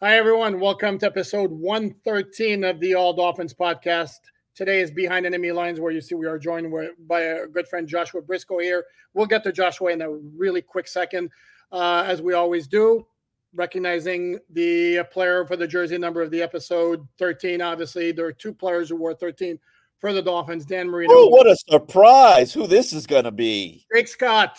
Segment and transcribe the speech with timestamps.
[0.00, 0.60] Hi, everyone.
[0.60, 4.18] Welcome to episode 113 of the All Dolphins podcast.
[4.54, 6.70] Today is Behind Enemy Lines, where you see we are joined
[7.08, 8.84] by a good friend, Joshua Brisco, here.
[9.14, 11.30] We'll get to Joshua in a really quick second,
[11.72, 13.06] uh, as we always do.
[13.54, 17.62] Recognizing the player for the jersey number of the episode 13.
[17.62, 19.58] Obviously, there are two players who wore 13
[19.98, 21.10] for the Dolphins Dan Marino.
[21.10, 22.52] Oh, what a surprise!
[22.52, 23.86] Who this is going to be?
[23.94, 24.58] Jake Scott.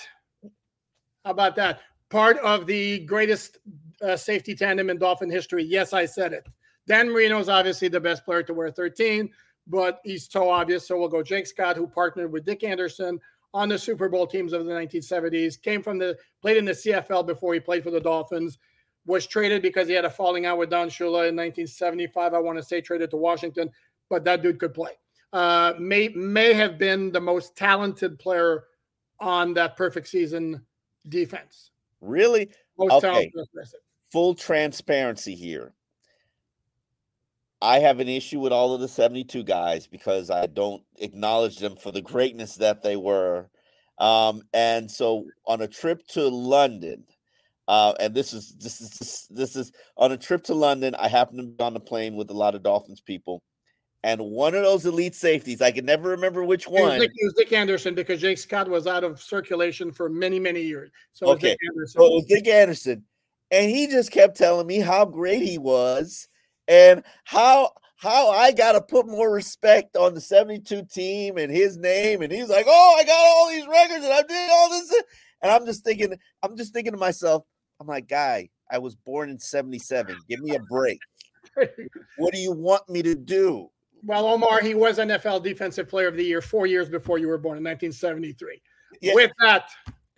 [1.23, 1.81] How about that?
[2.09, 3.59] Part of the greatest
[4.01, 5.63] uh, safety tandem in Dolphin history.
[5.63, 6.47] Yes, I said it.
[6.87, 9.29] Dan Marino is obviously the best player to wear 13,
[9.67, 10.87] but he's so obvious.
[10.87, 13.19] So we'll go Jake Scott, who partnered with Dick Anderson
[13.53, 17.25] on the Super Bowl teams of the 1970s, came from the played in the CFL
[17.25, 18.57] before he played for the Dolphins,
[19.05, 22.33] was traded because he had a falling out with Don Shula in 1975.
[22.33, 23.69] I want to say traded to Washington,
[24.09, 24.91] but that dude could play.
[25.33, 28.65] Uh, may may have been the most talented player
[29.19, 30.65] on that perfect season
[31.09, 31.71] defense.
[31.99, 32.49] Really?
[32.77, 33.31] Most Okay.
[33.31, 33.47] talented.
[34.11, 35.73] Full transparency here.
[37.61, 41.75] I have an issue with all of the 72 guys because I don't acknowledge them
[41.75, 43.49] for the greatness that they were.
[43.97, 47.03] Um, and so on a trip to London,
[47.67, 50.93] uh, and this is this is this, this is on a trip to London.
[50.95, 53.41] I happened to be on the plane with a lot of Dolphins people,
[54.03, 56.99] and one of those elite safeties, I can never remember which It was, one.
[56.99, 60.61] Dick, it was Dick Anderson because Jake Scott was out of circulation for many, many
[60.61, 60.91] years.
[61.13, 61.49] So it was Okay.
[61.49, 61.99] Dick Anderson.
[61.99, 63.03] So it was Dick Anderson,
[63.51, 66.27] and he just kept telling me how great he was
[66.67, 71.77] and how how I got to put more respect on the 72 team and his
[71.77, 72.21] name.
[72.21, 75.03] And he's like, "Oh, I got all these records and I did all this,"
[75.41, 77.43] and I'm just thinking, I'm just thinking to myself,
[77.79, 80.15] I'm like, "Guy, I was born in '77.
[80.29, 80.99] Give me a break.
[82.17, 83.69] What do you want me to do?"
[84.03, 87.37] well, Omar, he was NFL Defensive Player of the Year four years before you were
[87.37, 88.61] born in 1973.
[89.01, 89.13] Yeah.
[89.13, 89.69] With that,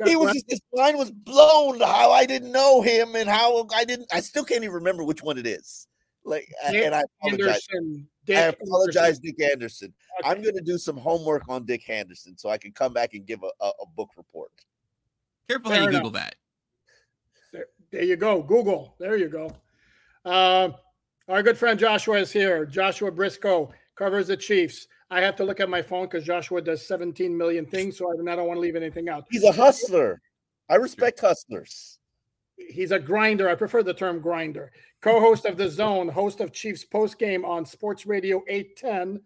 [0.05, 3.83] He was just his mind was blown how I didn't know him and how I
[3.83, 4.07] didn't.
[4.13, 5.87] I still can't even remember which one it is.
[6.23, 7.61] Like, Dick and I apologize.
[7.73, 8.07] Anderson.
[8.25, 9.21] Dick I Anderson.
[9.23, 9.93] Dick Anderson.
[10.19, 10.29] Okay.
[10.29, 13.25] I'm going to do some homework on Dick Anderson so I can come back and
[13.25, 14.51] give a, a, a book report.
[15.49, 16.01] Careful Fair how you enough.
[16.01, 16.35] Google that.
[17.51, 18.41] There, there you go.
[18.43, 18.95] Google.
[18.99, 19.51] There you go.
[20.23, 20.69] Uh,
[21.27, 22.65] our good friend Joshua is here.
[22.65, 24.87] Joshua Brisco covers the Chiefs.
[25.11, 28.15] I have to look at my phone because Joshua does 17 million things, so I
[28.15, 29.25] don't, I don't want to leave anything out.
[29.31, 30.21] He's a hustler.
[30.69, 31.97] I respect hustlers.
[32.57, 33.49] He's a grinder.
[33.49, 34.71] I prefer the term grinder.
[35.01, 39.21] Co-host of the Zone, host of Chiefs Post Game on Sports Radio 810,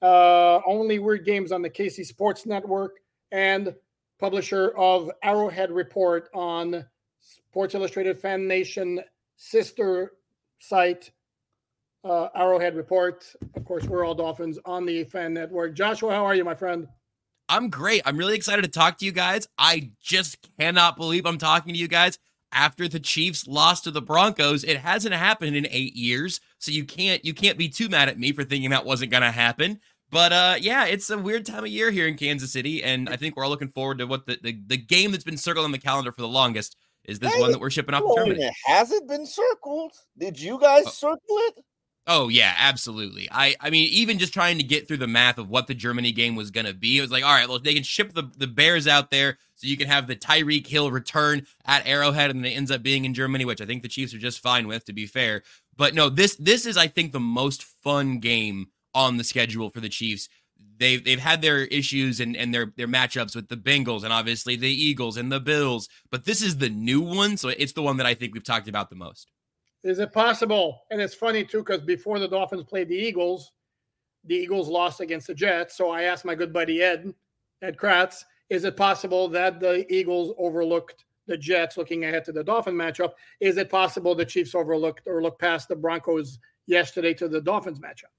[0.00, 3.00] uh, only weird games on the KC Sports Network,
[3.32, 3.74] and
[4.18, 6.84] publisher of Arrowhead Report on
[7.20, 9.00] Sports Illustrated Fan Nation
[9.36, 10.12] sister
[10.58, 11.10] site,
[12.04, 13.24] uh, Arrowhead Report.
[13.54, 15.74] Of course, we're all Dolphins on the Fan Network.
[15.74, 16.86] Joshua, how are you, my friend?
[17.48, 18.02] I'm great.
[18.04, 19.48] I'm really excited to talk to you guys.
[19.56, 22.18] I just cannot believe I'm talking to you guys
[22.52, 24.64] after the Chiefs lost to the Broncos.
[24.64, 28.18] It hasn't happened in 8 years, so you can't you can't be too mad at
[28.18, 29.80] me for thinking that wasn't going to happen.
[30.10, 33.16] But uh yeah, it's a weird time of year here in Kansas City and I
[33.16, 35.72] think we're all looking forward to what the the, the game that's been circled on
[35.72, 38.16] the calendar for the longest is this Hey, one that we're shipping off to Wait
[38.16, 38.38] Germany.
[38.38, 39.92] minute, Has it been circled?
[40.18, 40.90] Did you guys Oh.
[40.90, 41.64] circle it?
[42.10, 43.28] Oh yeah, absolutely.
[43.30, 46.10] I I mean, even just trying to get through the math of what the Germany
[46.10, 48.46] game was gonna be, it was like, all right, well, they can ship the, the
[48.46, 52.52] Bears out there so you can have the Tyreek Hill return at Arrowhead, and then
[52.52, 54.86] it ends up being in Germany, which I think the Chiefs are just fine with,
[54.86, 55.42] to be fair.
[55.76, 59.80] But no, this this is, I think, the most fun game on the schedule for
[59.80, 60.30] the Chiefs.
[60.78, 64.56] They've they've had their issues and, and their their matchups with the Bengals and obviously
[64.56, 67.98] the Eagles and the Bills, but this is the new one, so it's the one
[67.98, 69.30] that I think we've talked about the most.
[69.88, 70.82] Is it possible?
[70.90, 73.52] And it's funny too, because before the Dolphins played the Eagles,
[74.24, 75.78] the Eagles lost against the Jets.
[75.78, 77.14] So I asked my good buddy Ed,
[77.62, 82.44] Ed Kracz, is it possible that the Eagles overlooked the Jets looking ahead to the
[82.44, 83.12] Dolphin matchup?
[83.40, 87.78] Is it possible the Chiefs overlooked or looked past the Broncos yesterday to the Dolphins
[87.78, 88.17] matchup?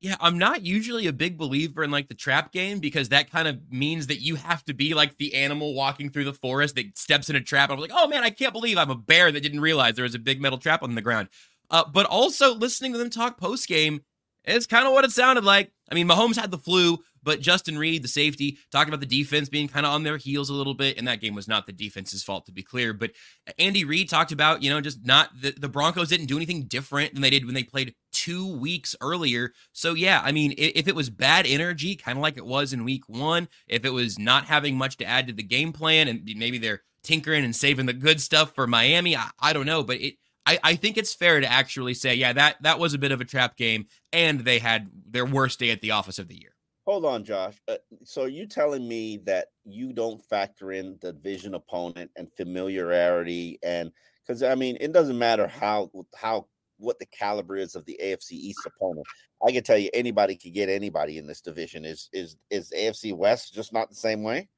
[0.00, 3.48] Yeah, I'm not usually a big believer in like the trap game because that kind
[3.48, 6.96] of means that you have to be like the animal walking through the forest that
[6.96, 7.70] steps in a trap.
[7.70, 10.14] I'm like, oh man, I can't believe I'm a bear that didn't realize there was
[10.14, 11.28] a big metal trap on the ground.
[11.70, 14.00] Uh, but also listening to them talk post game
[14.44, 15.72] is kind of what it sounded like.
[15.90, 19.48] I mean, Mahomes had the flu, but Justin Reid, the safety, talking about the defense
[19.48, 21.72] being kind of on their heels a little bit, and that game was not the
[21.72, 22.92] defense's fault to be clear.
[22.92, 23.12] But
[23.58, 27.14] Andy Reid talked about, you know, just not the, the Broncos didn't do anything different
[27.14, 29.52] than they did when they played two weeks earlier.
[29.72, 32.84] So yeah, I mean, if, it was bad energy, kind of like it was in
[32.84, 36.28] week one, if it was not having much to add to the game plan, and
[36.36, 40.00] maybe they're tinkering and saving the good stuff for Miami, I, I don't know, but
[40.00, 40.14] it
[40.46, 43.20] I, I think it's fair to actually say, yeah, that that was a bit of
[43.20, 46.54] a trap game, and they had their worst day at the office of the year.
[46.86, 47.60] Hold on, Josh.
[47.68, 53.58] Uh, so you telling me that you don't factor in the division opponent and familiarity,
[53.62, 53.92] and
[54.26, 56.46] because I mean, it doesn't matter how how
[56.78, 59.06] what the caliber is of the AFC East opponent.
[59.46, 61.84] I can tell you, anybody could get anybody in this division.
[61.84, 64.48] Is is is AFC West just not the same way?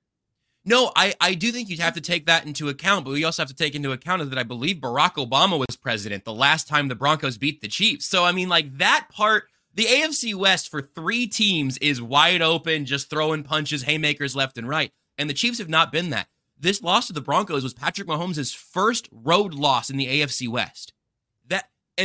[0.65, 3.41] No, I, I do think you'd have to take that into account, but we also
[3.43, 6.89] have to take into account that I believe Barack Obama was president the last time
[6.89, 8.05] the Broncos beat the Chiefs.
[8.05, 9.45] So, I mean, like that part,
[9.75, 14.69] the AFC West for three teams is wide open, just throwing punches, haymakers left and
[14.69, 14.93] right.
[15.17, 16.29] And the Chiefs have not been that.
[16.59, 20.93] This loss to the Broncos was Patrick Mahomes' first road loss in the AFC West.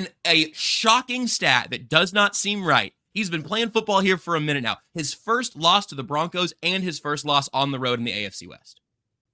[0.04, 4.18] That and a shocking stat that does not seem right He's been playing football here
[4.18, 4.78] for a minute now.
[4.94, 8.12] His first loss to the Broncos and his first loss on the road in the
[8.12, 8.82] AFC West.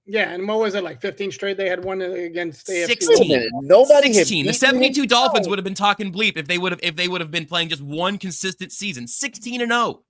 [0.06, 1.00] Yeah, and what was it like?
[1.00, 1.56] 15 straight.
[1.56, 3.48] They had one against the 16.
[3.62, 4.46] Nobody 16.
[4.46, 7.20] The 72 Dolphins would have been talking bleep if they would have if they would
[7.20, 9.08] have been playing just one consistent season.
[9.08, 10.02] 16 and 0.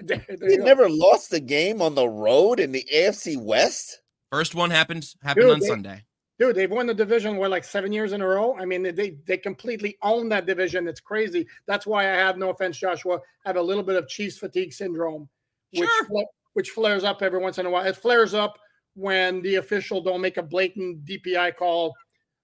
[0.00, 4.00] they never lost a game on the road in the AFC West.
[4.32, 6.04] First one happened happened Dude, on they, Sunday
[6.38, 8.56] dude, they've won the division what like seven years in a row.
[8.58, 10.86] I mean, they they completely own that division.
[10.88, 11.46] It's crazy.
[11.66, 14.72] That's why I have no offense, Joshua, I have a little bit of Chiefs fatigue
[14.72, 15.28] syndrome,
[15.72, 16.26] which sure.
[16.54, 17.86] which flares up every once in a while.
[17.86, 18.58] It flares up
[18.94, 21.94] when the official don't make a blatant DPI call.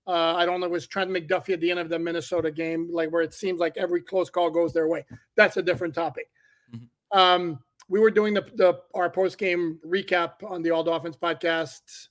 [0.06, 2.90] Uh, I don't know, it was Trent McDuffie at the end of the Minnesota game,
[2.92, 5.04] like where it seems like every close call goes their way.
[5.34, 6.28] That's a different topic.
[6.74, 7.18] Mm-hmm.
[7.18, 7.58] Um,
[7.88, 12.08] we were doing the, the our post game recap on the All Dolphins podcast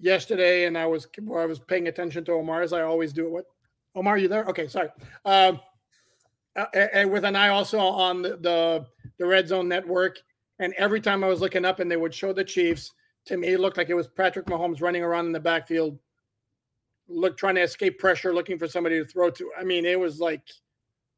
[0.00, 3.30] yesterday, and I was I was paying attention to Omar as I always do.
[3.30, 3.44] What,
[3.94, 4.18] Omar?
[4.18, 4.44] You there?
[4.46, 4.88] Okay, sorry.
[5.24, 5.60] Um,
[6.74, 8.86] and with an eye also on the, the
[9.18, 10.18] the Red Zone Network,
[10.58, 12.92] and every time I was looking up and they would show the Chiefs,
[13.26, 15.98] to me it looked like it was Patrick Mahomes running around in the backfield,
[17.08, 19.50] look trying to escape pressure, looking for somebody to throw to.
[19.58, 20.42] I mean, it was like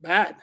[0.01, 0.37] bad.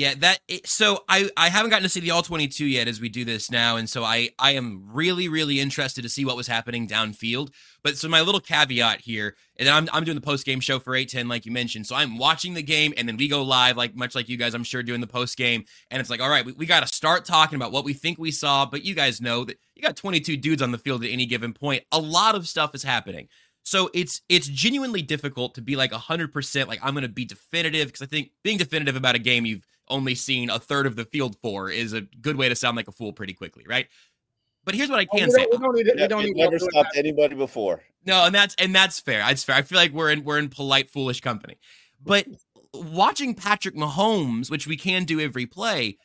[0.00, 3.10] Yeah, that so I I haven't gotten to see the all 22 yet as we
[3.10, 6.46] do this now and so I I am really really interested to see what was
[6.46, 7.50] happening downfield.
[7.84, 10.94] But so my little caveat here and I'm I'm doing the post game show for
[10.94, 11.86] 810 like you mentioned.
[11.86, 14.54] So I'm watching the game and then we go live like much like you guys
[14.54, 16.86] I'm sure doing the post game and it's like all right, we, we got to
[16.86, 19.96] start talking about what we think we saw, but you guys know that you got
[19.96, 21.84] 22 dudes on the field at any given point.
[21.92, 23.28] A lot of stuff is happening.
[23.64, 27.88] So it's it's genuinely difficult to be like 100% like I'm going to be definitive
[27.88, 31.04] because I think being definitive about a game you've only seen a third of the
[31.04, 33.86] field for is a good way to sound like a fool pretty quickly, right?
[34.64, 35.46] But here's what I can say.
[35.50, 37.82] We don't need, we don't need never stopped anybody before.
[38.06, 39.20] No, and that's and that's fair.
[39.20, 39.56] That's fair.
[39.56, 41.58] I feel like we're in we're in polite, foolish company.
[42.02, 42.26] But
[42.72, 45.98] watching Patrick Mahomes, which we can do every play,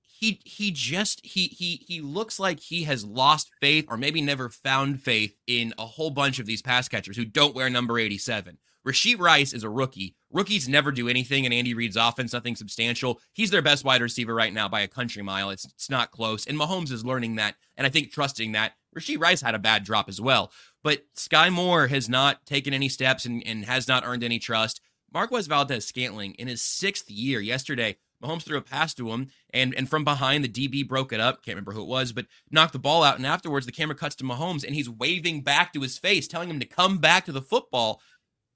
[0.00, 4.48] he he just he he he looks like he has lost faith or maybe never
[4.48, 8.58] found faith in a whole bunch of these pass catchers who don't wear number 87.
[8.86, 10.16] Rashee Rice is a rookie.
[10.30, 13.20] Rookies never do anything in Andy Reid's offense, nothing substantial.
[13.32, 15.50] He's their best wide receiver right now by a country mile.
[15.50, 16.46] It's, it's not close.
[16.46, 18.72] And Mahomes is learning that, and I think trusting that.
[18.96, 20.52] Rashee Rice had a bad drop as well.
[20.82, 24.80] But Skyy Moore has not taken any steps and, and has not earned any trust.
[25.12, 29.88] Marquez Valdes-Scantling in his sixth year yesterday, Mahomes threw a pass to him, and and
[29.88, 31.44] from behind the DB broke it up.
[31.44, 33.16] Can't remember who it was, but knocked the ball out.
[33.16, 36.48] And afterwards, the camera cuts to Mahomes, and he's waving back to his face, telling
[36.48, 38.00] him to come back to the football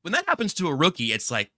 [0.07, 1.51] when that happens to a rookie, it's like,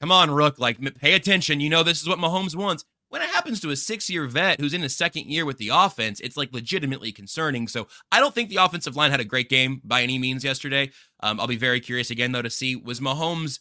[0.00, 1.58] come on, Rook, like pay attention.
[1.58, 2.84] You know, this is what Mahomes wants.
[3.08, 5.70] When it happens to a six year vet who's in his second year with the
[5.72, 7.66] offense, it's like legitimately concerning.
[7.66, 10.92] So I don't think the offensive line had a great game by any means yesterday.
[11.24, 13.58] Um, I'll be very curious again, though, to see was Mahomes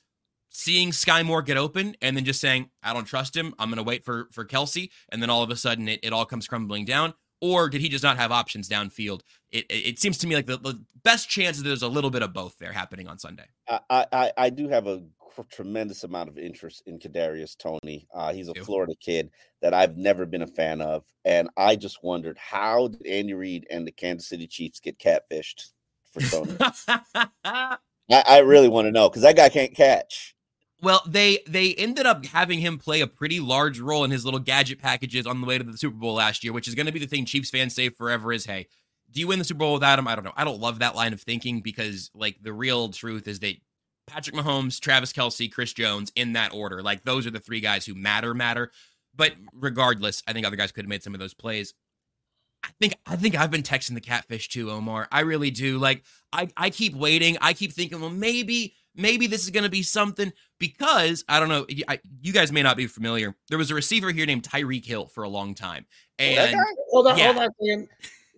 [0.51, 3.55] seeing Skyy Moore get open and then just saying, I don't trust him.
[3.57, 4.91] I'm going to wait for, for Kelce.
[5.11, 7.89] And then all of a sudden it, it all comes crumbling down or did he
[7.89, 9.21] just not have options downfield?
[9.51, 12.21] It, it, seems to me like the, the, best chance is there's a little bit
[12.21, 13.45] of both there happening on Sunday.
[13.67, 15.01] I I, I do have a
[15.49, 18.07] tremendous amount of interest in Kadarius Toney.
[18.13, 19.29] Uh, he's a Florida kid
[19.61, 23.67] that I've never been a fan of, and I just wondered how did Andy Reid
[23.69, 25.71] and the Kansas City Chiefs get catfished
[26.11, 26.57] for Toney?
[27.43, 27.77] I,
[28.09, 30.35] I really want to know because that guy can't catch.
[30.81, 34.39] Well, they they ended up having him play a pretty large role in his little
[34.39, 36.91] gadget packages on the way to the Super Bowl last year, which is going to
[36.91, 38.67] be the thing Chiefs fans say forever is, hey,
[39.11, 40.07] do you win the Super Bowl without him?
[40.07, 40.33] I don't know.
[40.37, 43.55] I don't love that line of thinking because like the real truth is that
[44.07, 47.85] Patrick Mahomes, Travis Kelce, Chris Jones in that order, like those are the three guys
[47.85, 48.71] who matter, matter.
[49.15, 51.73] But regardless, I think other guys could have made some of those plays.
[52.63, 55.07] I think I think I've been texting the catfish too, Omar.
[55.11, 55.77] I really do.
[55.77, 57.37] Like I I keep waiting.
[57.41, 61.49] I keep thinking, well, maybe maybe this is going to be something because I don't
[61.49, 61.65] know.
[61.87, 63.35] I, you guys may not be familiar.
[63.49, 65.85] There was a receiver here named Tyreek Hill for a long time,
[66.17, 66.55] and
[66.89, 67.33] hold on, yeah.
[67.33, 67.87] hold on.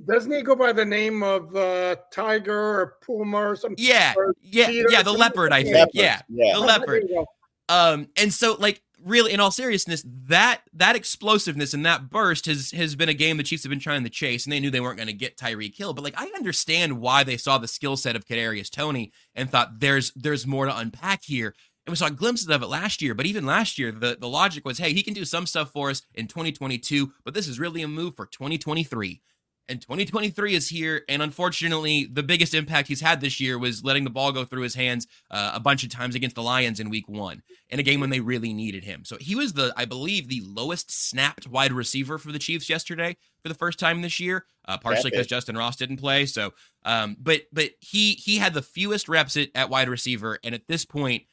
[0.07, 3.75] Doesn't he go by the name of uh, Tiger or Puma or something?
[3.77, 5.03] Yeah, or yeah, yeah.
[5.03, 5.75] The leopard, I think.
[5.75, 6.53] Leopard, Yeah, yeah.
[6.53, 7.03] the leopard.
[7.03, 7.25] there you go.
[7.69, 12.71] Um, and so like really, in all seriousness, that that explosiveness and that burst has
[12.71, 14.79] has been a game the Chiefs have been trying to chase, and they knew they
[14.79, 15.93] weren't going to get Tyreek Hill.
[15.93, 19.79] But like, I understand why they saw the skill set of Kadarius Toney and thought
[19.79, 21.55] there's there's more to unpack here.
[21.85, 24.65] And we saw glimpses of it last year, but even last year, the, the logic
[24.65, 27.81] was, hey, he can do some stuff for us in 2022, but this is really
[27.81, 29.19] a move for 2023.
[29.69, 34.03] And 2023 is here, and unfortunately, the biggest impact he's had this year was letting
[34.03, 36.89] the ball go through his hands uh, a bunch of times against the Lions in
[36.89, 39.05] Week One, in a game when they really needed him.
[39.05, 43.15] So he was the, I believe, the lowest snapped wide receiver for the Chiefs yesterday
[43.41, 46.25] for the first time this year, uh, partially because Justin Ross didn't play.
[46.25, 46.53] So,
[46.83, 50.67] um, but but he he had the fewest reps at, at wide receiver, and at
[50.67, 51.23] this point,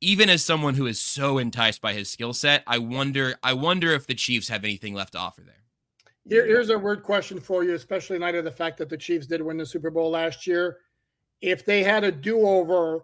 [0.00, 3.92] even as someone who is so enticed by his skill set, I wonder I wonder
[3.92, 5.61] if the Chiefs have anything left to offer there.
[6.28, 8.96] Here, here's a word question for you, especially in light of the fact that the
[8.96, 10.78] Chiefs did win the Super Bowl last year.
[11.40, 13.00] If they had a do-over,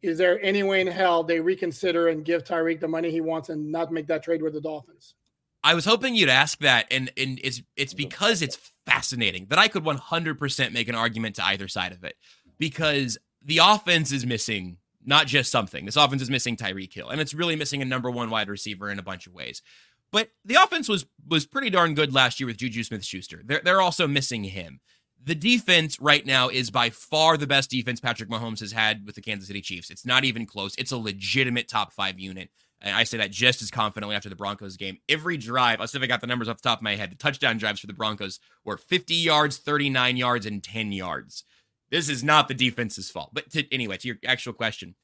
[0.00, 3.48] is there any way in hell they reconsider and give Tyreek the money he wants
[3.50, 5.14] and not make that trade with the Dolphins?
[5.62, 8.08] I was hoping you'd ask that, and and it's it's mm-hmm.
[8.08, 12.16] because it's fascinating that I could 100% make an argument to either side of it,
[12.58, 15.84] because the offense is missing not just something.
[15.84, 18.90] This offense is missing Tyreek Hill, and it's really missing a number one wide receiver
[18.90, 19.62] in a bunch of ways.
[20.10, 23.42] But the offense was was pretty darn good last year with Juju Smith-Schuster.
[23.44, 24.80] They're they're also missing him.
[25.22, 29.16] The defense right now is by far the best defense Patrick Mahomes has had with
[29.16, 29.90] the Kansas City Chiefs.
[29.90, 30.74] It's not even close.
[30.78, 32.50] It's a legitimate top five unit.
[32.80, 34.98] And I say that just as confidently after the Broncos game.
[35.08, 37.10] Every drive, I'll see if I got the numbers off the top of my head.
[37.10, 41.42] The touchdown drives for the Broncos were 50 yards, 39 yards, and 10 yards.
[41.90, 43.30] This is not the defense's fault.
[43.32, 44.94] But to, anyway, to your actual question,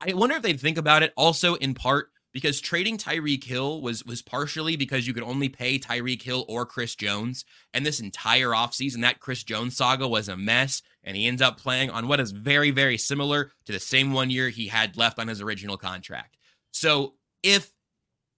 [0.00, 4.04] I wonder if they'd think about it also in part because trading Tyreek Hill was
[4.04, 7.44] was partially because you could only pay Tyreek Hill or Chris Jones.
[7.74, 10.80] And this entire offseason, that Chris Jones saga was a mess.
[11.02, 14.30] And he ends up playing on what is very, very similar to the same one
[14.30, 16.36] year he had left on his original contract.
[16.70, 17.72] So if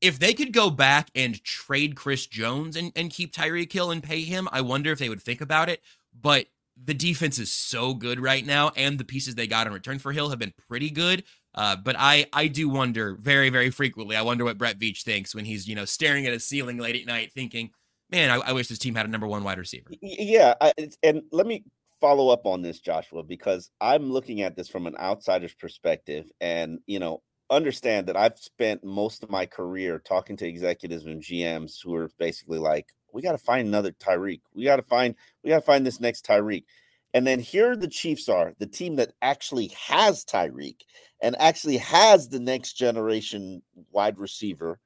[0.01, 4.03] if they could go back and trade Chris Jones and, and keep Tyreek Hill and
[4.03, 5.83] pay him, I wonder if they would think about it.
[6.19, 6.47] But
[6.83, 10.13] the defense is so good right now, and the pieces they got in return for
[10.13, 11.25] Hill have been pretty good.
[11.55, 14.17] Uh, but I I do wonder very very frequently.
[14.17, 16.97] I wonder what Brett Veach thinks when he's you know staring at a ceiling late
[17.01, 17.71] at night, thinking,
[18.11, 21.23] "Man, I, I wish this team had a number one wide receiver." Yeah, I, and
[21.33, 21.65] let me
[22.01, 26.79] follow up on this, Joshua, because I'm looking at this from an outsider's perspective, and
[26.87, 31.79] you know, understand that I've spent most of my career talking to executives and GMs
[31.83, 34.43] who are basically like, "We got to find another Tyreek.
[34.55, 36.65] We got to find, we got to find this next Tyreek."
[37.13, 40.77] And then here the Chiefs are, the team that actually has Tyreek
[41.23, 44.81] and actually has the next generation wide receiver,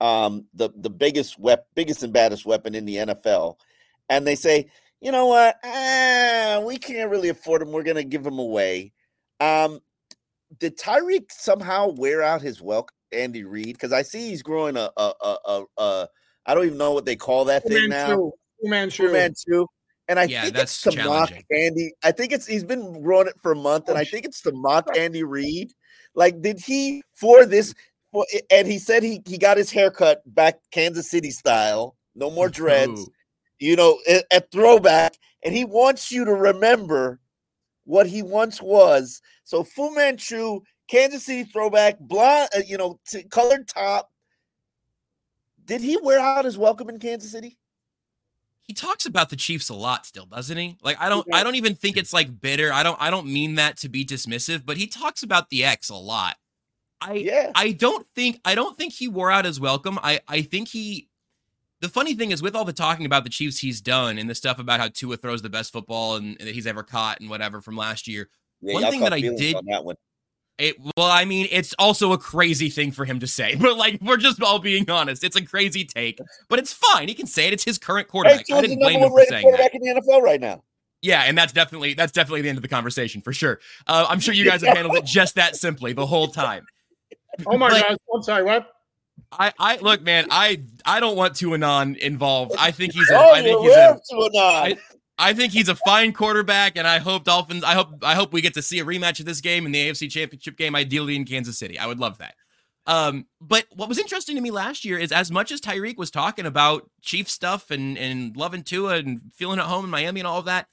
[0.00, 3.56] um, the the biggest wep- biggest and baddest weapon in the NFL,
[4.08, 7.72] and they say, you know what, ah, we can't really afford him.
[7.72, 8.92] We're gonna give him away.
[9.40, 9.80] Um,
[10.58, 13.74] did Tyreek somehow wear out his welcome, Andy Reid?
[13.74, 16.08] Because I see he's growing a a a, a, a
[16.46, 18.08] I don't even know what they call that thing now.
[18.08, 19.12] Two man Fu.
[19.12, 19.66] Manchu.
[20.08, 21.32] And I Yeah, think that's it's to mock.
[21.50, 21.92] Andy.
[22.04, 24.40] I think it's he's been growing it for a month, and Oh, I think it's
[24.42, 25.72] to mock Andy Reid.
[26.14, 27.74] Like, did he for this?
[28.12, 32.48] For, and he said he he got his haircut back Kansas City style, no more
[32.50, 33.00] dreads.
[33.02, 33.12] Ooh.
[33.58, 37.18] You know, a, a throwback, and he wants you to remember
[37.84, 39.20] what he once was.
[39.44, 44.10] So Fu Manchu, Kansas City throwback, blonde, uh, you know, t- colored top.
[45.64, 47.58] Did he wear out his welcome in Kansas City?
[48.68, 50.76] He talks about the Chiefs a lot still, doesn't he?
[50.82, 51.26] Like I don't.
[51.32, 52.72] I don't even think it's like bitter.
[52.72, 55.88] I don't I don't mean that to be dismissive, but he talks about the X
[55.88, 56.36] a lot.
[57.00, 57.52] I Yeah.
[57.54, 59.98] I don't think I don't think he wore out his welcome.
[60.02, 61.08] I I think he
[61.80, 64.34] the funny thing is with all the talking about the Chiefs he's done and the
[64.34, 67.60] stuff about how Tua throws the best football and that he's ever caught and whatever
[67.60, 68.28] from last year.
[68.62, 69.96] Yeah, One thing that I did- on that one.
[70.58, 73.98] It well, I mean, it's also a crazy thing for him to say, but like
[74.00, 75.22] we're just all being honest.
[75.22, 77.08] It's a crazy take, but it's fine.
[77.08, 77.52] He can say it.
[77.52, 78.40] It's his current Hey, quarterback.
[78.40, 79.58] I Tua's the didn't blame him for rated saying that.
[79.70, 80.62] quarterback in the NFL right now.
[81.02, 83.60] Yeah, and that's definitely that's definitely the end of the conversation for sure.
[83.86, 86.66] Uh, I'm sure you guys have handled it just that simply the whole time.
[87.46, 87.96] Oh my But- God!
[88.14, 88.42] I'm sorry.
[88.44, 88.72] What?
[89.32, 90.26] I, I look, man.
[90.30, 92.54] I I don't want Tuanon involved.
[92.58, 93.10] I think he's.
[93.10, 93.76] A, Oh, I think you're he's.
[93.76, 94.54] A, aware to or not?
[94.64, 94.76] I-
[95.18, 97.64] I think he's a fine quarterback, and I hope Dolphins.
[97.64, 99.88] I hope I hope we get to see a rematch of this game in the
[99.88, 101.78] AFC Championship game, ideally in Kansas City.
[101.78, 102.34] I would love that.
[102.86, 106.10] Um, but what was interesting to me last year is as much as Tyreek was
[106.10, 110.26] talking about Chief stuff and and loving Tua and feeling at home in Miami and
[110.26, 110.68] all of that,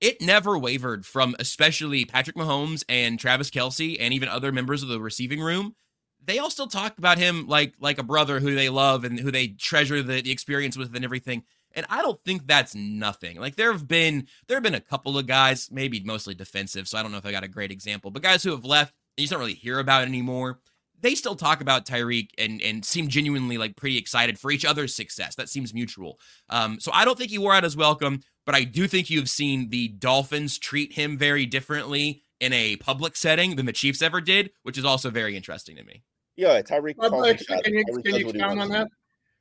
[0.00, 4.88] it never wavered from especially Patrick Mahomes and Travis Kelce and even other members of
[4.88, 5.76] the receiving room.
[6.24, 9.30] They all still talk about him like like a brother who they love and who
[9.30, 11.44] they treasure the, the experience with and everything.
[11.74, 13.38] And I don't think that's nothing.
[13.38, 16.98] Like there have been there have been a couple of guys, maybe mostly defensive, so
[16.98, 19.22] I don't know if I got a great example, but guys who have left and
[19.22, 20.60] you just don't really hear about it anymore.
[21.02, 24.94] They still talk about Tyreek and and seem genuinely like pretty excited for each other's
[24.94, 25.34] success.
[25.36, 26.18] That seems mutual.
[26.48, 29.30] Um, so I don't think he wore out his welcome, but I do think you've
[29.30, 34.20] seen the Dolphins treat him very differently in a public setting than the Chiefs ever
[34.20, 36.02] did, which is also very interesting to me.
[36.36, 36.96] Yeah, Tyreek.
[36.96, 37.62] Calls the shots.
[37.62, 38.88] Can you, can you what he expound on that?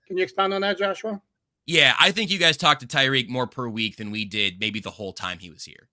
[0.07, 1.21] Can you expound on that, Joshua?
[1.69, 4.79] Yeah, I think you guys talked to Tyreek more per week than we did maybe
[4.79, 5.87] the whole time he was here.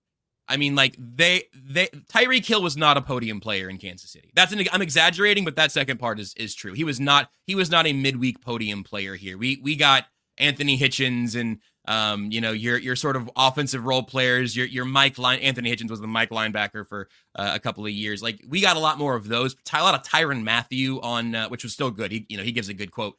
[0.49, 4.31] I mean, like they they Tyreek Hill was not a podium player in Kansas City.
[4.35, 6.73] That's an I'm exaggerating, but that second part is is true.
[6.73, 9.37] He was not he was not a midweek podium player here.
[9.37, 10.07] We we got
[10.39, 14.57] Anthony Hitchens and um you know your your sort of offensive role players.
[14.57, 17.93] Your your Mike line Anthony Hitchens was the Mike linebacker for uh, a couple of
[17.93, 18.23] years.
[18.23, 19.57] Like we got a lot more of those.
[19.73, 22.11] A lot of Tyrann Mathieu on uh, which was still good.
[22.13, 23.17] He you know he gives a good quote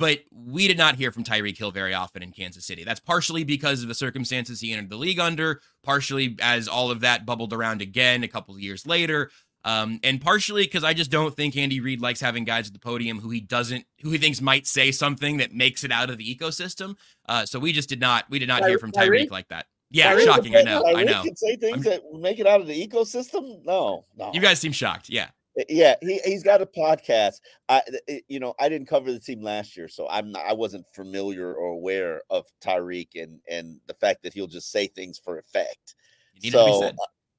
[0.00, 2.84] but we did not hear from Tyreek Hill very often in Kansas City.
[2.84, 7.00] That's partially because of the circumstances he entered the league under, partially as all of
[7.00, 9.30] that bubbled around again a couple of years later,
[9.64, 12.78] um, and partially because I just don't think Andy Reid likes having guys at the
[12.78, 16.18] podium who he doesn't, who he thinks might say something that makes it out of
[16.18, 16.96] the ecosystem.
[17.28, 19.26] Uh, so we just did not, we did not hear from Tyreek?
[19.26, 19.66] Tyreek like that.
[19.90, 20.24] Yeah, Tyreek?
[20.24, 20.56] shocking.
[20.56, 21.22] I know, I know.
[21.22, 23.64] Can say things I'm- that make it out of the ecosystem.
[23.64, 24.30] No, no.
[24.32, 25.08] You guys seem shocked.
[25.08, 25.28] Yeah.
[25.68, 27.40] Yeah, he he's got a podcast.
[27.68, 27.82] I
[28.28, 31.52] you know I didn't cover the team last year, so I'm not, I wasn't familiar
[31.52, 35.96] or aware of Tyreek and and the fact that he'll just say things for effect.
[36.40, 36.92] Need it to be so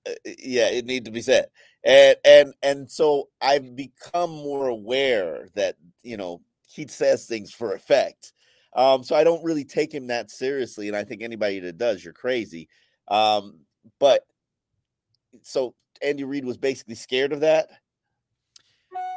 [0.08, 1.46] uh, yeah, it need to be said.
[1.84, 7.74] And and and so I've become more aware that you know he says things for
[7.74, 8.34] effect.
[8.74, 12.04] Um, so I don't really take him that seriously, and I think anybody that does,
[12.04, 12.70] you're crazy.
[13.08, 13.60] Um,
[14.00, 14.26] but
[15.44, 17.70] so Andy Reid was basically scared of that.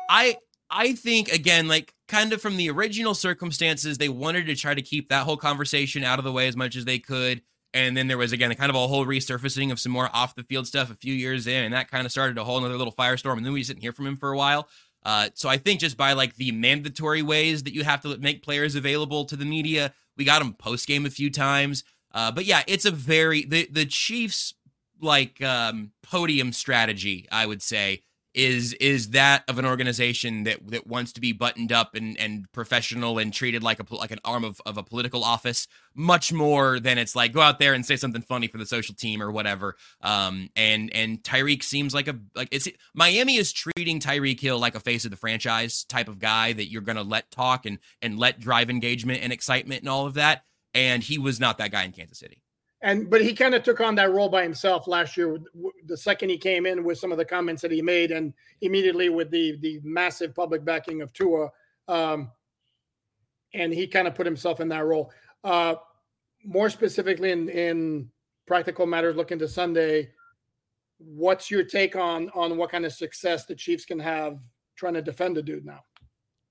[0.09, 0.37] I
[0.71, 4.83] I think again, like kind of from the original circumstances, they wanted to try to
[4.83, 7.43] keep that whole conversation out of the way as much as they could.
[7.75, 10.45] And then there was again kind of a whole resurfacing of some more off the
[10.45, 12.93] field stuff a few years in, and that kind of started a whole another little
[12.93, 13.37] firestorm.
[13.37, 14.69] And then we just didn't hear from him for a while.
[15.05, 18.43] Uh, so I think just by like the mandatory ways that you have to make
[18.43, 21.85] players available to the media, we got him post game a few times.
[22.13, 24.55] Uh, but yeah, it's a very the the Chiefs
[25.01, 28.03] like um, podium strategy, I would say,
[28.35, 32.51] is is that of an organization that that wants to be buttoned up and and
[32.53, 36.81] professional and treated like a like an arm of, of a political office much more
[36.81, 39.31] than it's like go out there and say something funny for the social team or
[39.31, 39.77] whatever.
[40.01, 44.75] Um and and Tyreek seems like a like it's Miami is treating Tyreek Hill like
[44.75, 47.79] a face of the franchise type of guy that you're going to let talk and
[48.03, 50.43] and let drive engagement and excitement and all of that.
[50.75, 52.44] And he was not that guy in Kansas City
[52.85, 55.39] And but he kind of took on that role by himself last year.
[55.87, 59.09] The second he came in with some of the comments that he made, and immediately
[59.09, 61.49] with the the massive public backing of Tua,
[61.89, 62.31] um,
[63.53, 65.11] and he kind of put himself in that role.
[65.43, 65.75] Uh,
[66.45, 68.11] more specifically, in in
[68.47, 70.11] practical matters, looking to Sunday,
[70.99, 74.39] what's your take on on what kind of success the Chiefs can have
[74.77, 75.81] trying to defend the dude now?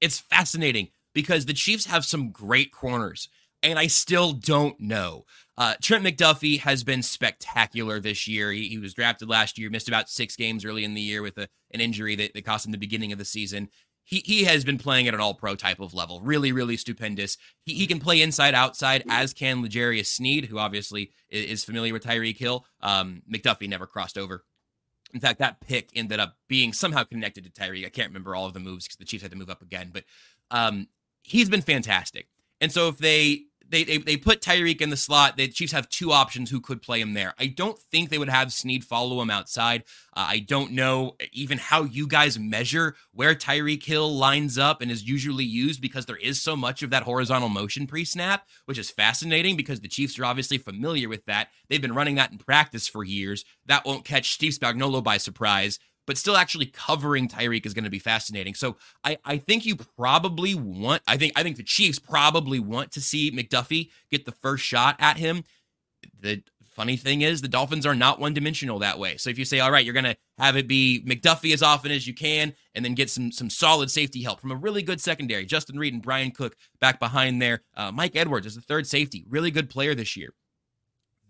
[0.03, 3.29] it's fascinating because the Chiefs have some great corners,
[3.63, 5.23] and I still don't know.
[5.57, 8.51] Uh, Trent McDuffie has been spectacular this year.
[8.51, 11.37] He, he was drafted last year, missed about six games early in the year with
[11.37, 13.69] a, an injury that, that cost him the beginning of the season.
[14.03, 17.37] He, he has been playing at an all pro type of level, really, really stupendous.
[17.65, 21.93] He, he can play inside, outside, as can L'Jarius Sneed, who obviously is, is familiar
[21.93, 22.65] with Tyreek Hill.
[22.81, 24.43] Um, McDuffie never crossed over.
[25.13, 27.85] In fact, that pick ended up being somehow connected to Tyreek.
[27.85, 29.91] I can't remember all of the moves because the Chiefs had to move up again,
[29.93, 30.03] but
[30.49, 30.87] um,
[31.21, 32.27] he's been fantastic.
[32.59, 35.89] And so if they they they, they put Tyreek in the slot, the Chiefs have
[35.89, 37.33] two options who could play him there.
[37.39, 39.83] I don't think they would have Sneed follow him outside.
[40.15, 44.91] Uh, I don't know even how you guys measure where Tyreek Hill lines up and
[44.91, 48.91] is usually used because there is so much of that horizontal motion pre-snap, which is
[48.91, 51.49] fascinating because the Chiefs are obviously familiar with that.
[51.67, 53.43] They've been running that in practice for years.
[53.65, 57.89] That won't catch Steve Spagnuolo by surprise but still actually covering Tyreek is going to
[57.89, 58.53] be fascinating.
[58.53, 62.91] So I, I think you probably want I think I think the Chiefs probably want
[62.91, 65.43] to see McDuffie get the first shot at him.
[66.19, 69.17] The funny thing is, the Dolphins are not one dimensional that way.
[69.17, 71.91] So if you say, all right, you're going to have it be McDuffie as often
[71.91, 74.99] as you can, and then get some some solid safety help from a really good
[74.99, 77.61] secondary, Justin Reid and Bryan Cook back behind there.
[77.75, 80.33] Uh, Mike Edwards is the third safety, really good player this year.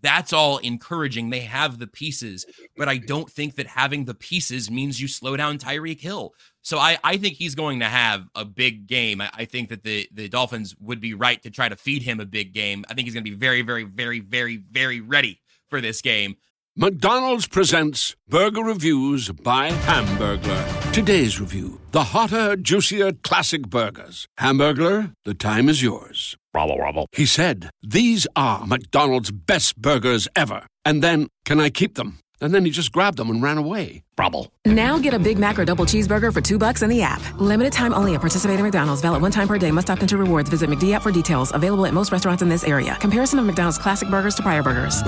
[0.04, 1.30] That's all encouraging.
[1.30, 2.44] They have the pieces,
[2.76, 6.34] but I don't think that having the pieces means you slow down Tyreek Hill.
[6.60, 9.22] So I, I think he's going to have a big game.
[9.22, 12.20] I, I think that the, the Dolphins would be right to try to feed him
[12.20, 12.84] a big game.
[12.90, 15.40] I think he's going to be very, very, very, very, very ready
[15.70, 16.36] for this game.
[16.76, 20.92] McDonald's presents Burger Reviews by Hamburglar.
[20.92, 24.28] Today's review the hotter, juicier classic burgers.
[24.38, 26.36] Hamburglar, the time is yours.
[26.54, 27.06] Rubble, rubble.
[27.12, 30.66] He said, These are McDonald's best burgers ever.
[30.84, 32.20] And then, can I keep them?
[32.40, 34.02] And then he just grabbed them and ran away.
[34.18, 34.52] Rubble.
[34.64, 37.22] Now get a Big Mac or double cheeseburger for two bucks in the app.
[37.40, 39.00] Limited time only at participating McDonald's.
[39.02, 39.72] Valid one time per day.
[39.72, 40.48] Must opt into rewards.
[40.48, 41.50] Visit McD app for details.
[41.54, 42.96] Available at most restaurants in this area.
[43.00, 45.02] Comparison of McDonald's classic burgers to prior burgers.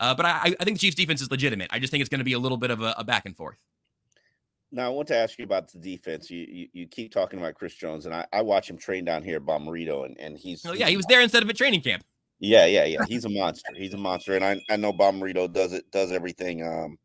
[0.00, 1.68] Uh, but I, I think the Chiefs defense is legitimate.
[1.72, 3.36] I just think it's going to be a little bit of a, a back and
[3.36, 3.58] forth.
[4.70, 6.30] Now I want to ask you about the defense.
[6.30, 9.22] You you, you keep talking about Chris Jones, and I, I watch him train down
[9.22, 11.80] here at Bommarito, and, and he's Oh, yeah, he was there instead of at training
[11.80, 12.04] camp.
[12.40, 13.04] Yeah, yeah, yeah.
[13.08, 13.72] He's a monster.
[13.74, 16.98] He's a monster, and I, I know Bommarito does it does everything um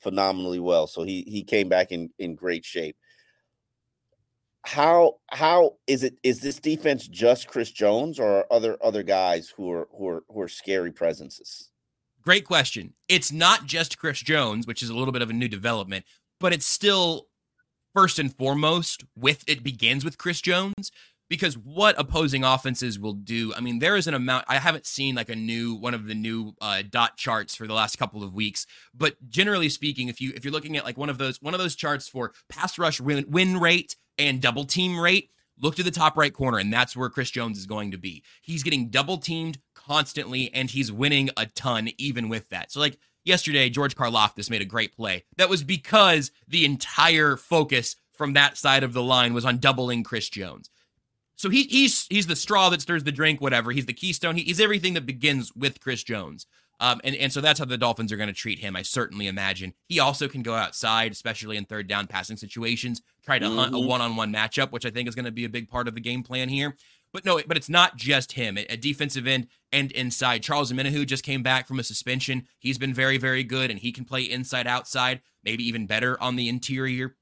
[0.00, 0.86] phenomenally well.
[0.86, 2.96] So he he came back in in great shape.
[4.64, 9.48] How how is it is this defense just Chris Jones or are other other guys
[9.48, 11.70] who are who are who are scary presences?
[12.22, 12.92] Great question.
[13.08, 16.04] It's not just Chris Jones, which is a little bit of a new development,
[16.40, 17.28] but it's still
[17.94, 20.90] first and foremost with it begins with Chris Jones
[21.28, 23.52] because what opposing offenses will do.
[23.54, 26.14] I mean, there is an amount I haven't seen like a new one of the
[26.14, 30.32] new uh, dot charts for the last couple of weeks, but generally speaking, if you
[30.34, 33.00] if you're looking at like one of those one of those charts for pass rush
[33.00, 36.96] win, win rate and double team rate, look to the top right corner, and that's
[36.96, 38.22] where Chris Jones is going to be.
[38.42, 42.72] He's getting double teamed constantly, and he's winning a ton even with that.
[42.72, 45.24] So, like yesterday, George Karlaftis made a great play.
[45.36, 50.02] That was because the entire focus from that side of the line was on doubling
[50.02, 50.70] Chris Jones.
[51.36, 53.70] So he, he's he's the straw that stirs the drink, whatever.
[53.70, 54.36] He's the keystone.
[54.36, 56.46] He, he's everything that begins with Chris Jones.
[56.80, 59.26] Um, and, and so that's how the Dolphins are going to treat him, I certainly
[59.26, 59.74] imagine.
[59.88, 63.58] He also can go outside, especially in third down passing situations, try to mm-hmm.
[63.58, 65.68] hunt a one on one matchup, which I think is going to be a big
[65.68, 66.76] part of the game plan here.
[67.12, 68.58] But no, but it's not just him.
[68.58, 72.46] At defensive end and inside, Charles Omenihu just came back from a suspension.
[72.58, 76.36] He's been very, very good, and he can play inside, outside, maybe even better on
[76.36, 77.16] the interior.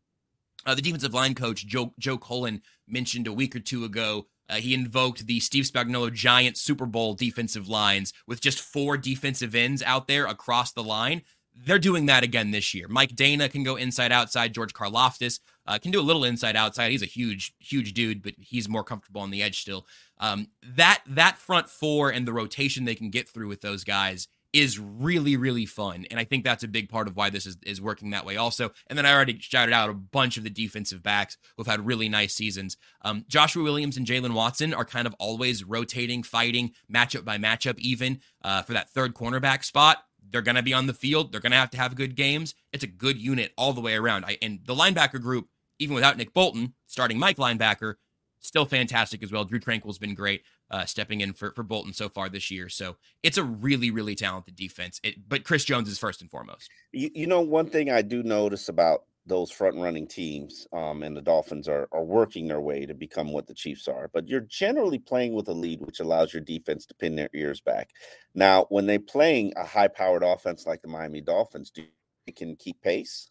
[0.65, 4.27] Uh, the defensive line coach Joe Joe Cullen mentioned a week or two ago.
[4.49, 9.55] Uh, he invoked the Steve Spagnuolo giant Super Bowl defensive lines with just four defensive
[9.55, 11.23] ends out there across the line.
[11.55, 12.87] They're doing that again this year.
[12.89, 14.53] Mike Danna can go inside outside.
[14.53, 16.91] George Karlaftis uh, can do a little inside outside.
[16.91, 19.87] He's a huge, huge dude, but he's more comfortable on the edge still.
[20.19, 24.29] Um, that that front four and the rotation they can get through with those guys
[24.53, 26.07] is really, really fun.
[26.11, 28.37] And I think that's a big part of why this is, is working that way
[28.37, 28.71] also.
[28.87, 32.09] And then I already shouted out a bunch of the defensive backs who've had really
[32.09, 32.79] nice seasons.
[33.03, 37.79] Um, Joshua Williams and Jaylen Watson are kind of always rotating, fighting, matchup by matchup,
[37.79, 39.99] even uh, for that third cornerback spot.
[40.31, 41.33] They're going to be on the field.
[41.33, 42.55] They're going to have to have good games.
[42.73, 44.25] It's a good unit all the way around.
[44.25, 47.95] I, and the linebacker group, even without Nick Bolton, starting Mike linebacker,
[48.41, 49.45] still fantastic as well.
[49.45, 52.69] Drew Tranquill's been great uh, stepping in for, for Bolton so far this year.
[52.69, 55.01] So it's a really, really talented defense.
[55.03, 56.71] It, but Chris Jones is first and foremost.
[56.93, 61.17] You, you know, one thing I do notice about those front running teams um, and
[61.17, 64.41] the Dolphins are, are working their way to become what the Chiefs are, but you're
[64.41, 67.91] generally playing with a lead, which allows your defense to pin their ears back.
[68.35, 71.83] Now, when they're playing a high powered offense like the Miami Dolphins, do
[72.27, 73.31] you can keep pace?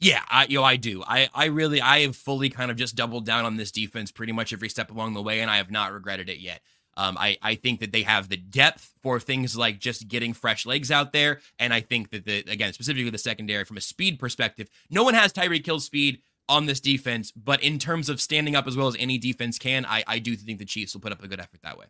[0.00, 1.02] Yeah, I, you know, I do.
[1.06, 4.32] I, I really, I have fully kind of just doubled down on this defense pretty
[4.32, 6.62] much every step along the way, and I have not regretted it yet.
[6.96, 10.66] Um, I, I think that they have the depth for things like just getting fresh
[10.66, 14.18] legs out there, and I think that the again specifically the secondary from a speed
[14.18, 18.56] perspective, no one has Tyreek Hill speed on this defense, but in terms of standing
[18.56, 21.12] up as well as any defense can, I, I do think the Chiefs will put
[21.12, 21.86] up a good effort that way.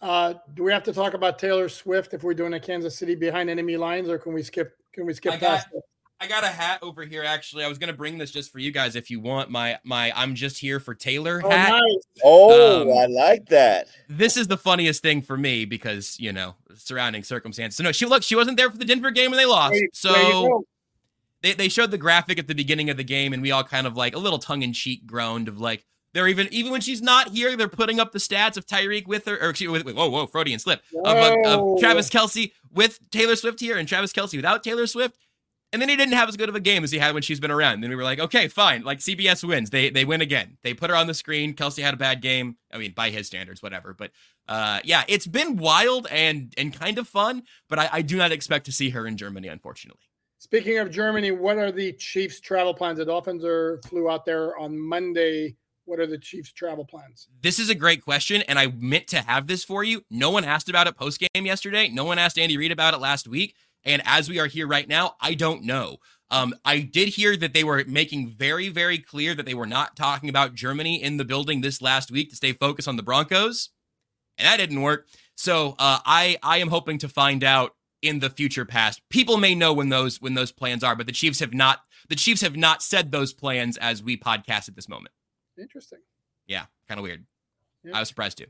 [0.00, 3.14] Uh, do we have to talk about Taylor Swift if we're doing a Kansas City
[3.14, 4.74] behind enemy lines, or can we skip?
[4.94, 5.68] Can we skip I past?
[5.72, 5.82] got,
[6.20, 7.22] I got a hat over here.
[7.22, 10.12] Actually, I was gonna bring this just for you guys if you want my my
[10.16, 11.70] I'm just here for Taylor Oh, hat.
[11.70, 12.02] nice.
[12.24, 13.86] Oh, Um, I like that.
[14.08, 17.76] This is the funniest thing for me because you know surrounding circumstances.
[17.76, 19.74] So no, she look she wasn't there for the Denver game and they lost.
[19.74, 20.48] There so there
[21.42, 23.86] they, they showed the graphic at the beginning of the game and we all kind
[23.86, 27.00] of like a little tongue in cheek groaned of like they're even even when she's
[27.00, 29.84] not here they're putting up the stats of Tyreek with her or excuse me, with,
[29.84, 33.86] with- whoa whoa Freudian slip of, of, of Travis Kelce with Taylor Swift here and
[33.86, 35.16] Travis Kelce without Taylor Swift.
[35.72, 37.40] And then he didn't have as good of a game as he had when she's
[37.40, 37.82] been around.
[37.82, 38.84] Then we were like, okay, fine.
[38.84, 39.68] Like CBS wins.
[39.68, 40.56] They they win again.
[40.62, 41.54] They put her on the screen.
[41.54, 42.56] Kelce had a bad game.
[42.72, 43.92] I mean, by his standards, whatever.
[43.92, 44.12] But
[44.48, 47.42] uh, yeah, it's been wild and and kind of fun.
[47.68, 50.00] But I, I do not expect to see her in Germany, unfortunately.
[50.38, 52.98] Speaking of Germany, what are the Chiefs' travel plans?
[52.98, 55.56] The Dolphins are flew out there on Monday.
[55.84, 57.28] What are the Chiefs' travel plans?
[57.42, 60.04] This is a great question, and I meant to have this for you.
[60.10, 61.88] No one asked about it post game yesterday.
[61.88, 63.54] No one asked Andy Reid about it last week.
[63.84, 65.98] And as we are here right now, I don't know.
[66.30, 69.96] Um, I did hear that they were making very, very clear that they were not
[69.96, 73.70] talking about Germany in the building this last week to stay focused on the Broncos,
[74.36, 75.08] and that didn't work.
[75.36, 79.00] So uh, I I am hoping to find out in the future past.
[79.08, 82.16] People may know when those when those plans are, but the Chiefs have not the
[82.16, 85.14] Chiefs have not said those plans as we podcast at this moment.
[85.58, 86.00] Interesting.
[86.46, 87.24] Yeah, kind of weird.
[87.84, 87.96] Yeah.
[87.96, 88.46] I was surprised too.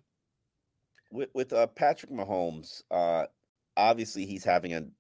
[1.11, 3.27] With, with uh, Patrick Mahomes, uh,
[3.77, 4.93] obviously he's having an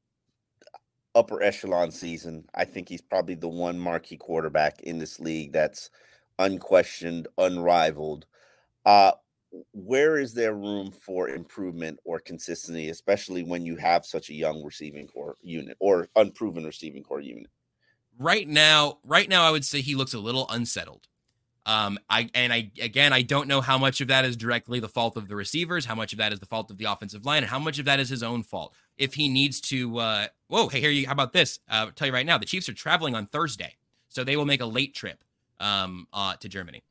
[1.18, 2.44] upper echelon season.
[2.54, 5.90] I think he's probably the one marquee quarterback in this league that's
[6.38, 8.26] unquestioned, unrivaled.
[8.87, 9.12] Uh,
[9.72, 14.62] where is there room for improvement or consistency, especially when you have such a young
[14.62, 17.48] receiving core unit or unproven receiving core unit?
[18.18, 21.09] Right now, right now, I would say he looks a little unsettled.
[21.66, 24.88] Um, I and I again, I don't know how much of that is directly the
[24.88, 27.42] fault of the receivers, how much of that is the fault of the offensive line,
[27.42, 28.74] and how much of that is his own fault.
[28.98, 31.06] If he needs to, uh, whoa, hey, here you.
[31.06, 31.61] How about this?
[31.70, 33.76] Uh, I'll tell you right now, the Chiefs are traveling on Thursday,
[34.08, 35.22] so they will make a late trip
[35.61, 36.82] um, uh, to Germany.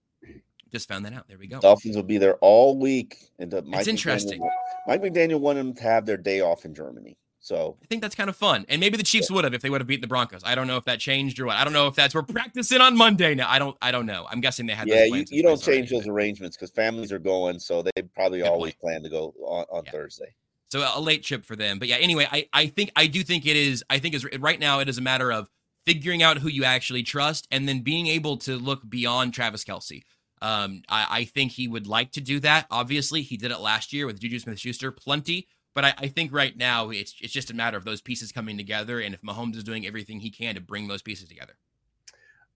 [0.72, 1.28] Just found that out.
[1.28, 1.60] There we go.
[1.60, 3.30] Dolphins will be there all week.
[3.40, 4.42] And the Mike It's interesting.
[4.42, 4.50] McDaniel,
[4.88, 7.18] Mike McDaniel wanted them to have their day off in Germany.
[7.40, 8.66] So I think that's kind of fun.
[8.68, 9.36] And maybe the Chiefs yeah.
[9.36, 10.42] would have if they would have beat the Broncos.
[10.44, 11.56] I don't know if that changed or what.
[11.56, 13.50] I don't know if that's we're practicing on Monday now.
[13.50, 14.28] I don't I don't know.
[14.30, 17.60] I'm guessing they had Yeah, you, you don't change those arrangements because families are going,
[17.60, 18.82] so they probably Good always point.
[18.82, 19.92] plan to go on, on yeah.
[19.92, 20.34] Thursday.
[20.70, 21.80] So a late chip for them.
[21.80, 24.60] But yeah, anyway, I, I think I do think it is I think is right
[24.60, 25.50] now it is a matter of
[25.86, 30.04] figuring out who you actually trust and then being able to look beyond Travis Kelce.
[30.42, 32.68] Um, I, I think he would like to do that.
[32.70, 35.48] Obviously, he did it last year with Juju Smith Schuster, plenty.
[35.74, 38.58] But I, I, think right now it's it's just a matter of those pieces coming
[38.58, 41.54] together, and if Mahomes is doing everything he can to bring those pieces together.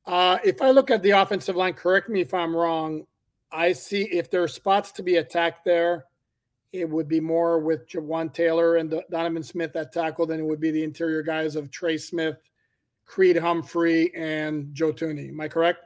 [0.06, 3.06] Uh, if I look at the offensive line, correct me if I'm wrong.
[3.52, 6.06] I see if there are spots to be attacked there,
[6.74, 10.60] it would be more with Jawaan Taylor and Donovan Smith at tackle than it would
[10.60, 12.38] be the interior guys of Trey Smith,
[13.06, 15.30] Creed Humphrey, and Joe Thuney.
[15.30, 15.86] Am I correct?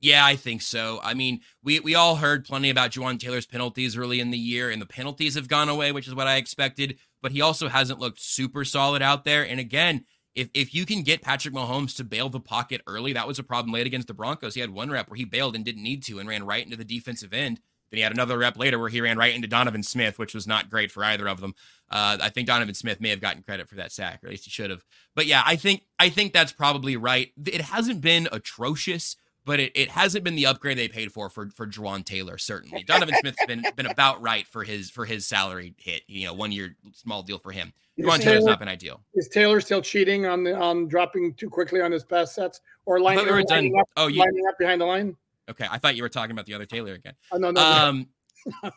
[0.00, 1.00] Yeah, I think so.
[1.02, 4.68] I mean, we we all heard plenty about Jawaan Taylor's penalties early in the year,
[4.68, 6.98] and the penalties have gone away, which is what I expected.
[7.20, 9.46] But he also hasn't looked super solid out there.
[9.46, 13.28] And again, if if you can get Patrick Mahomes to bail the pocket early, that
[13.28, 14.54] was a problem late against the Broncos.
[14.54, 16.76] He had one rep where he bailed and didn't need to, and ran right into
[16.76, 17.60] the defensive end.
[17.92, 20.46] Then he had another rep later where he ran right into Donovan Smith, which was
[20.46, 21.54] not great for either of them.
[21.90, 24.44] Uh, I think Donovan Smith may have gotten credit for that sack, or at least
[24.44, 24.82] he should have.
[25.14, 27.30] But yeah, I think I think that's probably right.
[27.46, 31.50] It hasn't been atrocious but it, it hasn't been the upgrade they paid for for
[31.50, 32.38] for Jawaan Taylor.
[32.38, 36.02] Certainly, Donovan Smith's been been about right for his for his salary hit.
[36.06, 37.72] You know, one year small deal for him.
[37.98, 39.00] Jawaan Taylor's not been ideal.
[39.14, 43.00] Is Taylor still cheating on the on dropping too quickly on his pass sets or
[43.00, 45.16] lining, we lining up, oh, you, lining up behind the line?
[45.50, 47.14] Okay, I thought you were talking about the other Taylor again.
[47.32, 48.06] Oh, no, no, um,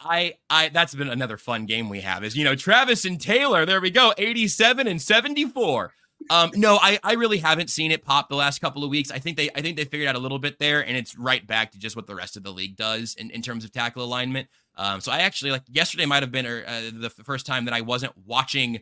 [0.01, 3.65] I I that's been another fun game we have is you know Travis and Taylor.
[3.65, 5.91] There we go, eighty seven and seventy four.
[6.29, 9.11] Um, no, I, I really haven't seen it pop the last couple of weeks.
[9.11, 11.45] I think they I think they figured out a little bit there, and it's right
[11.45, 14.03] back to just what the rest of the league does in, in terms of tackle
[14.03, 14.47] alignment.
[14.75, 17.81] Um, so I actually like yesterday might have been uh, the first time that I
[17.81, 18.79] wasn't watching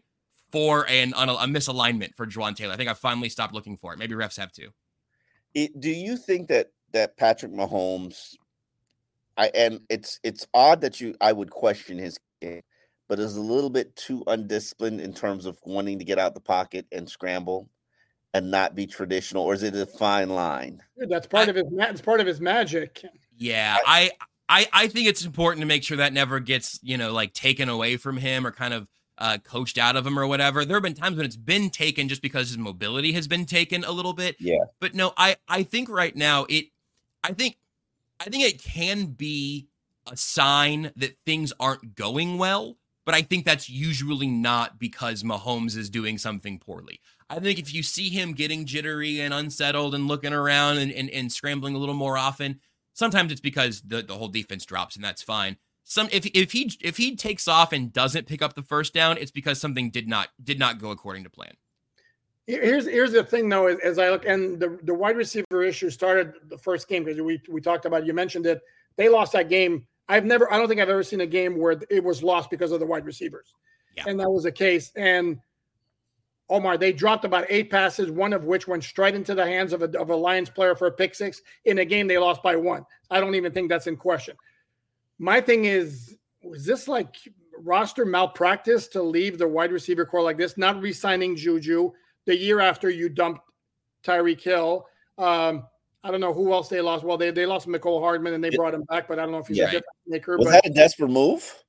[0.51, 2.73] for an on a, a, misalignment for Jawaan Taylor.
[2.73, 3.99] I think I finally stopped looking for it.
[3.99, 4.69] Maybe refs have too.
[5.53, 8.36] It, do you think that that Patrick Mahomes,
[9.38, 12.62] I and it's it's odd that you I would question his game
[13.13, 16.39] but is a little bit too undisciplined in terms of wanting to get out the
[16.39, 17.69] pocket and scramble
[18.34, 20.82] and not be traditional, or is it a fine line?
[20.97, 21.65] That's part I, of his.
[21.71, 23.03] It's part of his magic.
[23.38, 24.12] Yeah, I,
[24.49, 27.69] I, I think it's important to make sure that never gets you know like taken
[27.69, 28.88] away from him or kind of
[29.19, 30.65] uh, coached out of him or whatever.
[30.65, 33.84] There have been times when it's been taken just because his mobility has been taken
[33.84, 34.36] a little bit.
[34.39, 34.58] Yeah.
[34.79, 36.65] But no, I, I think right now it,
[37.23, 37.57] I think,
[38.19, 39.67] I think it can be
[40.12, 45.75] a sign that things aren't going well but I think that's usually not because Mahomes
[45.77, 46.99] is doing something poorly.
[47.29, 51.09] I think if you see him getting jittery and unsettled and looking around and, and,
[51.09, 52.59] and scrambling a little more often,
[52.93, 55.57] sometimes it's because the, the whole defense drops and that's fine.
[55.83, 59.17] Some if if he if he takes off and doesn't pick up the first down,
[59.17, 61.55] it's because something did not did not go according to plan.
[62.45, 66.34] Here's here's the thing though, as I look and the, the wide receiver issue started
[66.49, 68.62] the first game because we we talked about you mentioned it.
[68.97, 71.79] They lost that game I've never, I don't think I've ever seen a game where
[71.89, 73.53] it was lost because of the wide receivers.
[73.95, 74.03] Yeah.
[74.08, 74.91] And that was the case.
[74.95, 75.39] And
[76.49, 79.82] Omar, they dropped about eight passes, one of which went straight into the hands of
[79.82, 82.56] a, of a Lions player for a pick six in a game they lost by
[82.56, 82.86] one.
[83.10, 84.36] I don't even think that's in question.
[85.19, 87.15] My thing is, was this like
[87.60, 91.91] roster malpractice to leave the wide receiver core like this, not re signing Juju
[92.25, 93.41] the year after you dumped
[94.03, 94.88] Tyreek Hill?
[95.17, 95.63] Um,
[96.03, 97.03] I don't know who else they lost.
[97.03, 99.38] Well, they, they lost Mecole Hardman and they brought him back, but I don't know
[99.38, 99.65] if he's yeah.
[99.65, 100.38] a difference maker.
[100.38, 101.63] Was but, that a desperate move?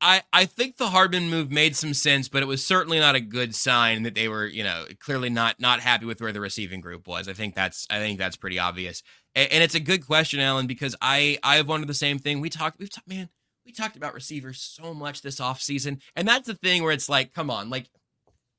[0.00, 3.20] I, I think the Hardman move made some sense, but it was certainly not a
[3.20, 6.80] good sign that they were, you know, clearly not not happy with where the receiving
[6.80, 7.28] group was.
[7.28, 9.02] I think that's I think that's pretty obvious,
[9.34, 12.40] and, and it's a good question, Alain, because I I have wondered the same thing.
[12.40, 13.30] We talked, we've talked, man,
[13.64, 17.32] we talked about receivers so much this offseason, and that's the thing where it's like,
[17.32, 17.88] come on, like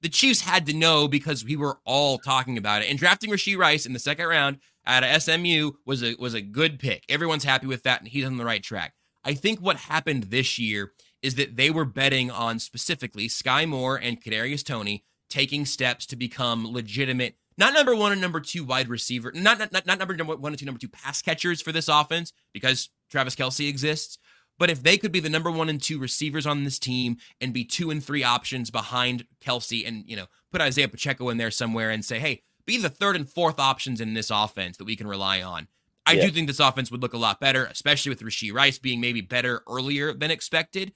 [0.02, 2.90] the Chiefs had to know because we were all talking about it.
[2.90, 6.42] And drafting Rashee Rice in the second round out of SMU was a was a
[6.42, 7.04] good pick.
[7.10, 8.94] Everyone's happy with that, and he's on the right track.
[9.24, 13.98] I think what happened this year is that they were betting on specifically Skyy Moore
[13.98, 18.88] and Kadarius Toney taking steps to become legitimate, not number one and number two wide
[18.88, 22.32] receiver, not not, not number one and two, number two pass catchers for this offense
[22.54, 24.18] because Travis Kelce exists.
[24.58, 27.54] But if they could be the number one and two receivers on this team and
[27.54, 31.52] be two and three options behind Kelce and, you know, put Isaiah Pacheco in there
[31.52, 34.96] somewhere and say, hey, be the third and fourth options in this offense that we
[34.96, 35.68] can rely on.
[36.06, 36.26] I yeah.
[36.26, 39.22] do think this offense would look a lot better, especially with Rashee Rice being maybe
[39.22, 40.94] better earlier than expected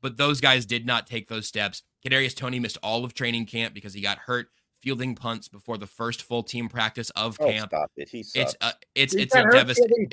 [0.00, 1.82] but those guys did not take those steps.
[2.06, 4.48] Kadarius Toney missed all of training camp because he got hurt
[4.80, 7.70] fielding punts before the first full team practice of oh, camp.
[7.70, 8.08] Stop it.
[8.08, 10.08] He it's uh, it's it's a devastating.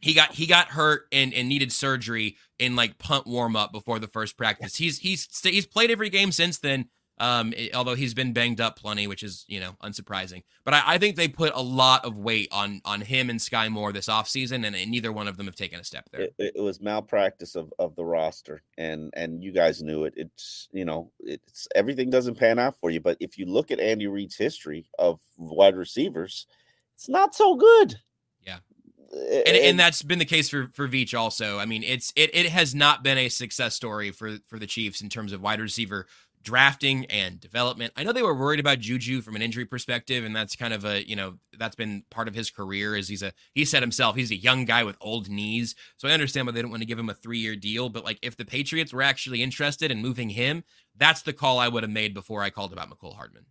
[0.00, 3.98] He got he got hurt and, and needed surgery in like punt warm up before
[3.98, 4.76] the first practice.
[4.76, 6.88] He's he's he's played every game since then.
[7.18, 10.42] Um, it, although he's been banged up plenty, which is you know unsurprising.
[10.64, 13.70] But I, I, think they put a lot of weight on on him and Skyy
[13.70, 16.22] Moore this offseason, and, and neither one of them have taken a step there.
[16.22, 20.12] It, it, was malpractice of, of the roster, and and you guys knew it.
[20.14, 23.00] It's you know it's everything doesn't pan out for you.
[23.00, 26.46] But if you look at Andy Reid's history of wide receivers,
[26.96, 27.96] it's not so good.
[29.12, 31.58] And, and that's been the case for for Veach also.
[31.58, 35.00] I mean, it's it it has not been a success story for for the Chiefs
[35.00, 36.06] in terms of wide receiver
[36.46, 37.92] drafting and development.
[37.96, 40.84] I know they were worried about Juju from an injury perspective, and that's kind of
[40.84, 42.96] a you know that's been part of his career.
[42.96, 46.12] Is he's a he said himself he's a young guy with old knees, so I
[46.12, 47.88] understand why they don't want to give him a three year deal.
[47.88, 50.62] But like if the Patriots were actually interested in moving him,
[50.96, 53.46] that's the call I would have made before I called about Mecole Hardman.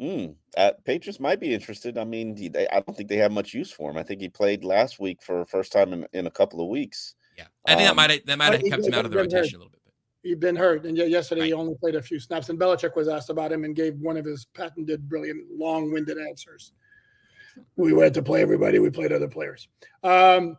[0.00, 1.96] Mm, uh, Patriots might be interested.
[1.96, 3.96] I mean, they, I don't think they have much use for him.
[3.96, 7.14] I think he played last week for first time in, in a couple of weeks.
[7.38, 9.56] Yeah, I think um, that might that might have kept him out of the rotation
[9.56, 9.80] a little bit
[10.26, 11.46] he'd been hurt, and yesterday right.
[11.46, 12.48] he only played a few snaps.
[12.48, 16.72] And Belichick was asked about him and gave one of his patented, brilliant, long-winded answers.
[17.76, 18.78] We went to play everybody.
[18.78, 19.68] We played other players.
[20.02, 20.56] Um,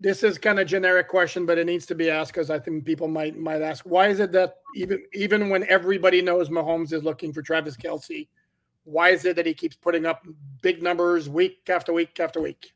[0.00, 2.84] this is kind of generic question, but it needs to be asked because I think
[2.84, 7.02] people might might ask, why is it that even even when everybody knows Mahomes is
[7.02, 8.28] looking for Travis Kelce,
[8.88, 10.26] why is it that he keeps putting up
[10.62, 12.72] big numbers week after week after week?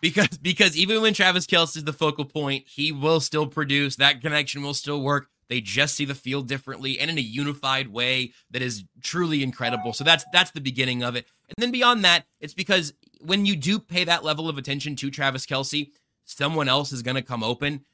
[0.00, 3.96] because because even when Travis Kelce is the focal point, he will still produce.
[3.96, 5.28] That connection will still work.
[5.48, 9.92] They just see the field differently and in a unified way that is truly incredible.
[9.92, 11.26] So that's that's the beginning of it.
[11.48, 15.10] And then beyond that, it's because when you do pay that level of attention to
[15.10, 15.90] Travis Kelce,
[16.24, 17.84] someone else is going to come open.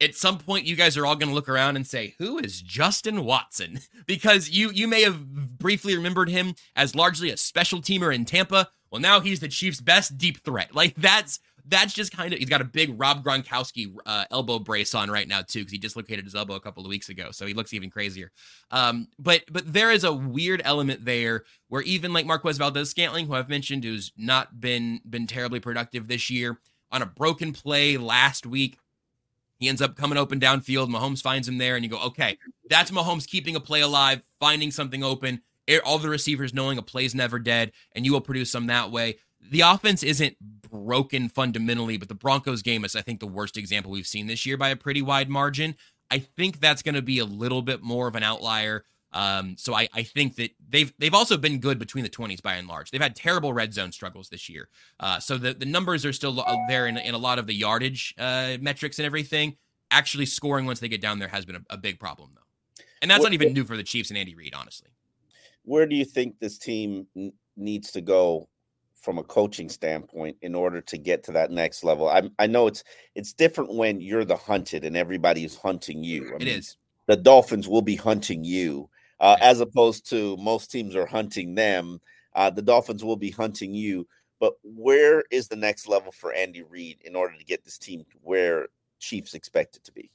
[0.00, 2.62] At some point, you guys are all going to look around and say, "Who is
[2.62, 8.14] Justin Watson?" because you you may have briefly remembered him as largely a special teamer
[8.14, 10.70] in Tampa, well, now he's the Chiefs' best deep threat.
[10.80, 14.94] Like that's that's just kind of he's got a big Rob Gronkowski uh, elbow brace
[14.94, 17.44] on right now too because he dislocated his elbow a couple of weeks ago, so
[17.44, 18.32] he looks even crazier.
[18.70, 23.34] Um, but but there is a weird element there where even like Marquez Valdes-Scantling who
[23.34, 26.58] I've mentioned, who's not been been terribly productive this year,
[26.90, 28.78] on a broken play last week.
[29.60, 30.88] He ends up coming open downfield.
[30.88, 32.36] Mahomes finds him there, and you go, okay,
[32.68, 35.42] that's Mahomes keeping a play alive, finding something open
[35.78, 39.18] all the receivers knowing a play's never dead, and you will produce some that way.
[39.50, 40.36] The offense isn't
[40.68, 44.44] broken fundamentally, but the Broncos game is, I think, the worst example we've seen this
[44.44, 45.76] year by a pretty wide margin.
[46.10, 48.84] I think that's going to be a little bit more of an outlier.
[49.12, 52.54] Um, so I, I think that they've they've also been good between the 20s by
[52.54, 52.90] and large.
[52.90, 54.68] They've had terrible red zone struggles this year.
[55.00, 58.14] Uh, so the, the numbers are still there in, in a lot of the yardage
[58.18, 59.56] uh, metrics and everything.
[59.90, 62.84] Actually scoring once they get down there has been a, a big problem though.
[63.02, 64.90] And that's not even new for the Chiefs and Andy Reid, honestly
[65.64, 68.48] where do you think this team n- needs to go
[68.94, 72.08] from a coaching standpoint in order to get to that next level?
[72.08, 76.32] I I know it's it's different when you're the hunted and everybody is hunting you.
[76.32, 76.76] I it mean, is.
[77.06, 78.88] The Dolphins will be hunting you,
[79.20, 82.00] uh, as opposed to most teams are hunting them.
[82.34, 84.06] Uh, the Dolphins will be hunting you.
[84.40, 88.04] But where is the next level for Andy Reid in order to get this team
[88.10, 88.68] to where
[88.98, 90.10] Chiefs expect it to be?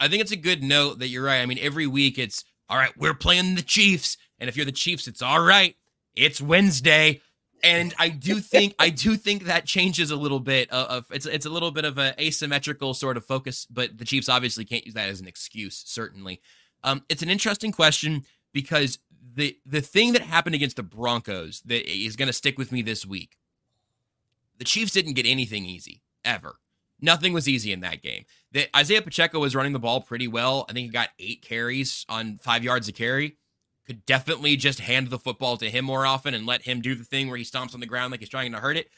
[0.00, 1.40] I think it's a good note that you're right.
[1.40, 4.16] I mean, every week it's all right, we're playing the Chiefs.
[4.38, 5.76] And if you're the Chiefs, it's all right.
[6.14, 7.20] It's Wednesday.
[7.62, 11.46] And I do think I do think that changes a little bit of it's it's
[11.46, 14.94] a little bit of an asymmetrical sort of focus, but the Chiefs obviously can't use
[14.94, 16.40] that as an excuse, certainly.
[16.84, 18.24] Um, it's an interesting question
[18.56, 18.98] because
[19.34, 22.80] the the thing that happened against the Broncos that is going to stick with me
[22.80, 23.36] this week.
[24.56, 26.56] The Chiefs didn't get anything easy ever.
[26.98, 28.24] Nothing was easy in that game.
[28.52, 30.64] The, Isaiah Pacheco was running the ball pretty well.
[30.70, 33.36] I think he got eight carries on five yards of carry.
[33.86, 37.04] Could definitely just hand the football to him more often and let him do the
[37.04, 38.88] thing where he stomps on the ground like he's trying to hurt it.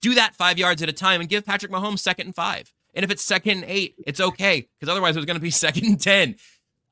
[0.00, 2.72] Do that five yards at a time and give Patrick Mahomes second and five.
[2.94, 5.50] And if it's second and eight, it's okay because otherwise it was going to be
[5.66, 6.36] second and 10.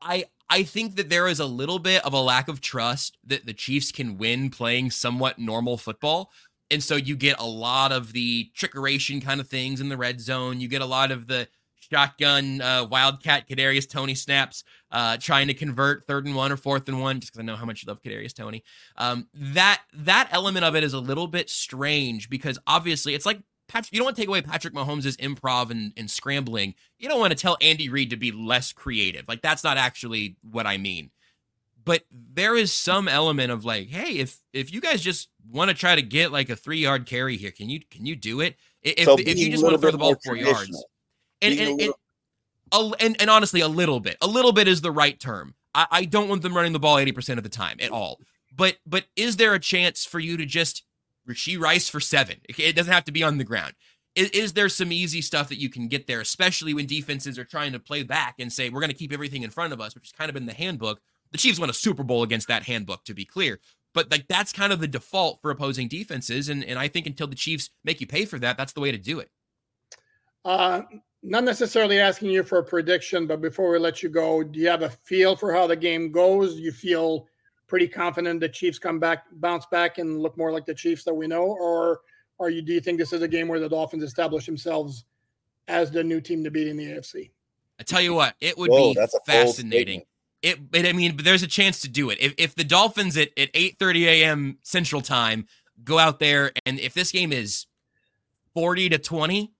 [0.02, 3.46] I, I think that there is a little bit of a lack of trust that
[3.46, 6.30] the Chiefs can win playing somewhat normal football.
[6.70, 10.20] And so you get a lot of the trickeration kind of things in the red
[10.20, 10.60] zone.
[10.60, 11.48] You get a lot of the
[11.78, 16.86] shotgun uh, wildcat Kadarius Toney snaps, uh, trying to convert third and one or fourth
[16.86, 18.62] and one, just because I know how much you love Kadarius Toney.
[18.96, 23.40] Um, that that element of it is a little bit strange because obviously it's like
[23.72, 26.74] Patrick, you don't want to take away Patrick Mahomes' improv and, and scrambling.
[26.98, 29.26] You don't want to tell Andy Reid to be less creative.
[29.28, 31.10] Like that's not actually what I mean
[31.84, 35.74] but there is some element of like, hey, if if you guys just want to
[35.74, 38.56] try to get like a three yard carry here, can you can you do it?
[38.82, 40.84] If so if you just want to throw the ball four yards,
[41.40, 45.18] and and, and, and, and honestly, a little bit, a little bit is the right
[45.18, 45.54] term.
[45.74, 48.18] I, I don't want them running the ball eighty percent of the time at all.
[48.54, 50.84] But but is there a chance for you to just
[51.28, 52.38] Rashee Rice for seven?
[52.48, 53.74] It doesn't have to be on the ground.
[54.14, 57.44] Is, is, there some easy stuff that you can get there, especially when defenses are
[57.44, 59.94] trying to play back and say, we're going to keep everything in front of us,
[59.94, 61.00] which is kind of in the handbook?
[61.30, 63.58] The Chiefs won a Super Bowl against that handbook, to be clear.
[63.94, 67.26] But like that's kind of the default for opposing defenses, and and I think until
[67.26, 69.30] the Chiefs make you pay for that, that's the way to do it.
[70.44, 70.82] Uh,
[71.22, 74.68] not necessarily asking you for a prediction, but before we let you go, do you
[74.68, 76.56] have a feel for how the game goes?
[76.56, 77.28] Do you feel
[77.72, 81.14] pretty confident the Chiefs come back, bounce back, and look more like the Chiefs that
[81.14, 82.00] we know, or
[82.38, 82.60] are you?
[82.60, 85.06] Do you think this is a game where the Dolphins establish themselves
[85.68, 87.30] as the new team to beat in the AFC?
[87.80, 90.02] I tell you what, it would Whoa, be fascinating
[90.42, 92.18] it, it, I mean, there's a chance to do it.
[92.20, 94.58] If, if the Dolphins at, at 8:30 a.m.
[94.62, 95.46] Central Time
[95.82, 97.66] go out there and if this game is
[98.54, 99.52] 40 to 20,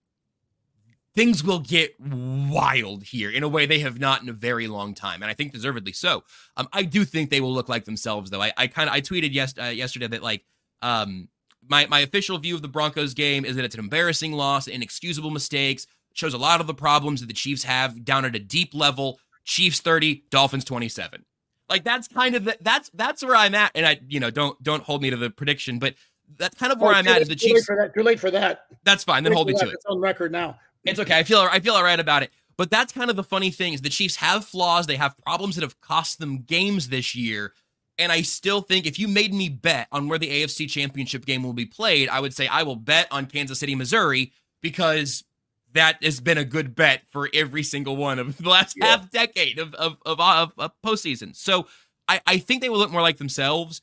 [1.15, 4.95] things will get wild here in a way they have not in a very long
[4.95, 6.25] time, and I think deservedly so.
[6.57, 8.43] Um, I do think they will look like themselves, though.
[8.43, 10.45] I, I kind of I tweeted yes uh, yesterday that like
[10.81, 11.29] um
[11.69, 15.31] my my official view of the Broncos game is that it's an embarrassing loss, inexcusable
[15.31, 18.75] mistakes, shows a lot of the problems that the Chiefs have down at a deep
[18.75, 19.19] level.
[19.45, 21.25] Chiefs 30, Dolphins 27.
[21.69, 23.73] Like that's kind of the, that's that's where I'm at.
[23.75, 25.95] And I, you know, don't don't hold me to the prediction, but
[26.39, 27.23] that's kind of where oh, I'm at.
[27.23, 27.95] Is the too Chiefs late for that?
[27.95, 28.67] Too late for that.
[28.85, 29.25] That's fine.
[29.25, 29.73] Then hold me to it.
[29.73, 30.59] It's on record now.
[30.85, 31.19] It's okay.
[31.19, 32.31] I feel I feel all right about it.
[32.57, 34.87] But that's kind of the funny thing is the Chiefs have flaws.
[34.87, 37.55] They have problems that have cost them games this year.
[37.99, 41.43] And I still think if you made me bet on where the AFC Championship game
[41.43, 45.25] will be played, I would say I will bet on Kansas City, Missouri, because
[45.73, 48.87] that has been a good bet for every single one of the last yeah.
[48.87, 51.35] half decade of of, of of, of postseason.
[51.37, 51.67] So
[52.09, 53.83] I, I think they will look more like themselves,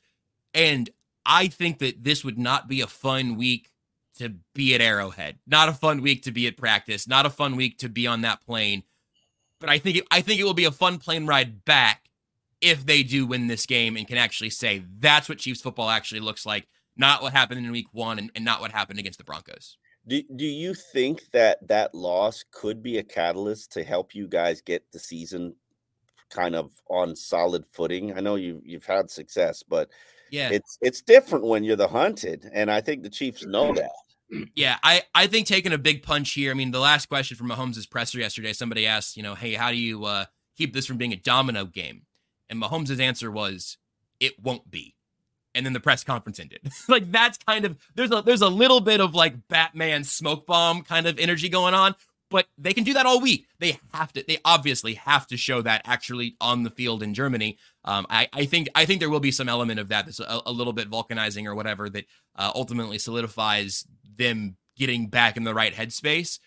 [0.54, 0.89] and
[1.26, 3.72] I think that this would not be a fun week
[4.20, 7.56] to be at Arrowhead, not a fun week to be at practice, not a fun
[7.56, 8.84] week to be on that plane.
[9.60, 12.10] But I think it, I think it will be a fun plane ride back
[12.62, 16.22] if they do win this game and can actually say that's what Chiefs football actually
[16.22, 19.26] looks like, not what happened in week one and, and not what happened against the
[19.26, 19.78] Broncos.
[20.08, 24.62] Do, do you think that that loss could be a catalyst to help you guys
[24.62, 25.56] get the season
[26.30, 28.18] kind of on solid footing?
[28.18, 29.90] I know you you've had success, but
[30.32, 33.92] yeah, it's it's different when you're the hunted, and I think the Chiefs know that.
[34.56, 36.52] Yeah, I, I think taking a big punch here.
[36.52, 39.72] I mean, the last question from Mahomes' presser yesterday, somebody asked, you know, hey, how
[39.72, 40.26] do you uh,
[40.56, 42.04] keep this from being a domino game?
[42.50, 43.78] And Mahomes' answer was,
[44.20, 44.96] it won't be
[45.56, 46.62] and then the press conference ended.
[46.88, 50.84] like that's kind of there's a there's a little bit of like Batman smoke bomb
[50.84, 51.96] kind of energy going on,
[52.30, 53.48] but they can do that all week.
[53.60, 54.24] They have to.
[54.28, 57.58] They obviously have to show that actually on the field in Germany.
[57.84, 60.42] Um, I, I think I think there will be some element of that that's a,
[60.46, 62.06] a little bit vulcanizing or whatever that
[62.36, 63.86] uh, ultimately solidifies
[64.20, 66.38] them getting back in the right headspace.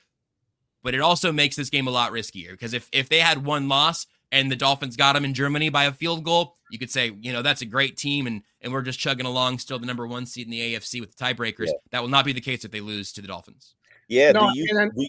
[0.85, 3.69] But it also makes this game a lot riskier because if if they had one
[3.69, 7.13] loss, and the Dolphins got them in Germany by a field goal, you could say,
[7.21, 10.07] you know, that's a great team and and we're just chugging along, still the number
[10.07, 11.67] one seed in the AFC with the tiebreakers.
[11.67, 11.73] Yeah.
[11.91, 13.75] That will not be the case if they lose to the Dolphins.
[14.09, 14.33] Yeah.
[14.33, 15.07] No, do you do,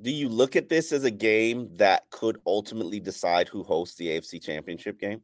[0.00, 4.08] do you look at this as a game that could ultimately decide who hosts the
[4.08, 5.20] AFC championship game?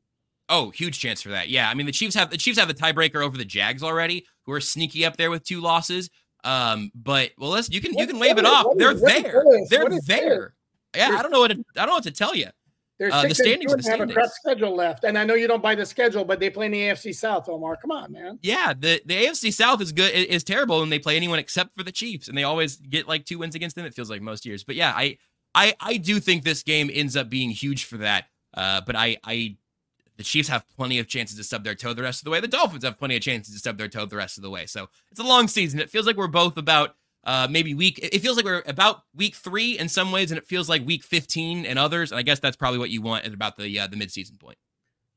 [0.51, 1.49] Oh, huge chance for that.
[1.49, 1.71] Yeah.
[1.71, 4.53] I mean the Chiefs have the Chiefs have the tiebreaker over the Jags already, who
[4.53, 6.11] are sneaky up there with two losses.
[6.45, 8.67] Um, but well, let's you can what, you can wave it off.
[8.77, 9.45] They're there.
[9.71, 10.55] They're there.
[10.95, 12.49] Yeah, I don't know what to, I don't know what to tell you.
[12.99, 14.33] They're Uh, the standings, the and they have a standings.
[14.35, 15.03] schedule left.
[15.03, 17.49] And I know you don't buy the schedule, but they play in the AFC South,
[17.49, 17.77] Omar.
[17.77, 18.39] Come on, man.
[18.43, 21.83] Yeah, the, the AFC South is good is terrible, and they play anyone except for
[21.83, 23.85] the Chiefs, and they always get like two wins against them.
[23.85, 25.19] It feels like most years, but yeah, I
[25.57, 28.27] I I do think this game ends up being huge for that.
[28.57, 29.57] Uh, but I I
[30.17, 32.41] the Chiefs have plenty of chances to stub their toe the rest of the way.
[32.41, 34.67] The Dolphins have plenty of chances to stub their toe the rest of the way.
[34.67, 35.81] So it's a long season.
[35.81, 36.95] It feels like we're both about
[37.25, 37.99] uh, maybe week.
[38.03, 41.03] It feels like we're about week three in some ways, and it feels like week
[41.03, 42.13] fifteen in others.
[42.13, 44.59] And I guess that's probably what you want at about the uh, the midseason point.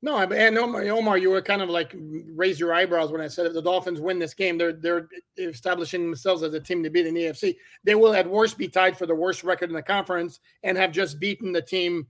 [0.03, 1.95] No, and Omar, Omar, you were kind of like
[2.35, 6.03] raise your eyebrows when I said if the Dolphins win this game, they're they're establishing
[6.03, 7.55] themselves as a team to beat in the AFC.
[7.83, 10.91] They will at worst be tied for the worst record in the conference and have
[10.91, 12.07] just beaten the team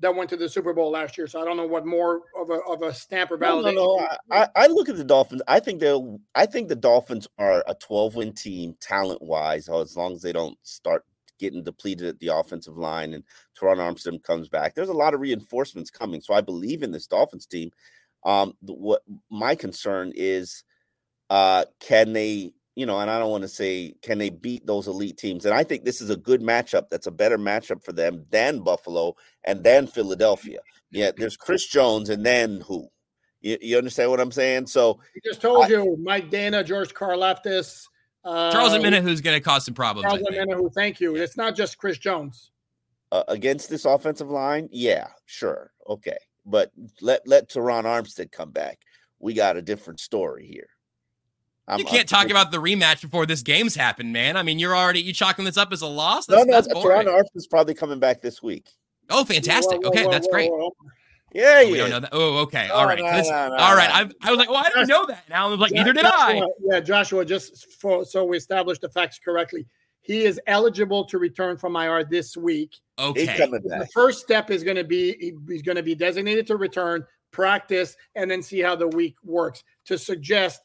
[0.00, 1.26] that went to the Super Bowl last year.
[1.26, 3.74] So I don't know what more of a of a stamp or No, validation.
[3.74, 4.06] no, no.
[4.30, 5.42] I, I- I look at the Dolphins.
[5.48, 6.20] I think they'll.
[6.34, 10.32] I think the Dolphins are a 12 win team, talent wise, as long as they
[10.32, 11.04] don't start
[11.38, 13.22] getting depleted at the offensive line and
[13.60, 14.74] Terron Armstrong comes back.
[14.74, 17.70] There's a lot of reinforcements coming, so I believe in this Dolphins team.
[18.24, 20.64] Um, what my concern is,
[21.30, 22.52] uh, can they?
[22.76, 25.44] You know, and I don't want to say can they beat those elite teams.
[25.46, 26.90] And I think this is a good matchup.
[26.90, 30.60] That's a better matchup for them than Buffalo and then Philadelphia.
[30.90, 32.88] Yeah, there's Chris Jones, and then who?
[33.40, 34.66] You, you understand what I'm saying?
[34.66, 37.84] So He just told you Mike Danna, George Karlaftis,
[38.24, 40.04] uh, Charles Omenihu, who's going to cause some problems.
[40.04, 40.36] Charles think.
[40.36, 41.16] Amena, who thank you.
[41.16, 42.50] It's not just Chris Jones.
[43.12, 48.80] uh, against this offensive line, yeah, sure, okay, but let let Terron Armstead come back.
[49.18, 50.68] We got a different story here.
[51.68, 54.36] I'm- You I'm can't talk about the rematch before this game's happened, man.
[54.36, 56.28] I mean, you're already you chalking this up as a loss.
[56.28, 57.06] No, That's, no, that's Terron boring.
[57.08, 58.68] Armstead's probably coming back this week.
[59.10, 59.78] Oh, fantastic.
[59.78, 60.50] Whoa, whoa, okay, whoa, that's great.
[60.50, 60.74] whoa.
[61.34, 61.94] Yeah, Oh, we don't yeah.
[61.94, 62.08] know that.
[62.12, 62.68] Oh, okay.
[62.68, 62.98] No, all right.
[62.98, 63.88] No, no, no, all right.
[64.06, 64.14] no.
[64.22, 65.28] I, I was like, well, I didn't know that.
[65.28, 66.40] Now I was like, Jo- neither did I.
[66.62, 69.66] Yeah, Joshua, just for, so we established the facts correctly.
[70.02, 72.76] He is eligible to return from IR this week.
[72.98, 73.26] Okay.
[73.26, 77.04] The first step is going to be he- he's going to be designated to return,
[77.32, 79.62] practice, and then see how the week works.
[79.86, 80.62] To suggest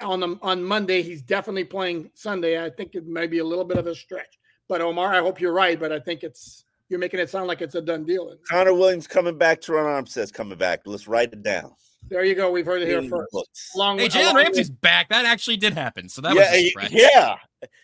[0.00, 3.64] on the, on Monday he's definitely playing Sunday, I think it may be a little
[3.64, 4.38] bit of a stretch.
[4.68, 5.78] But Omar, I hope you're right.
[5.78, 8.34] But I think it's you're making it sound like it's a done deal.
[8.48, 9.60] Connor Williams coming back.
[9.60, 10.80] Terron Armstead's coming back.
[10.86, 11.72] Let's write it down.
[12.08, 12.50] There you go.
[12.50, 13.30] We've heard it here In the first.
[13.32, 13.70] books.
[13.74, 15.08] Along Hey, with- Jalen along with- Ramsey's back.
[15.10, 16.08] That actually did happen.
[16.08, 16.90] So that yeah, was a y- stretch.
[16.92, 17.36] yeah.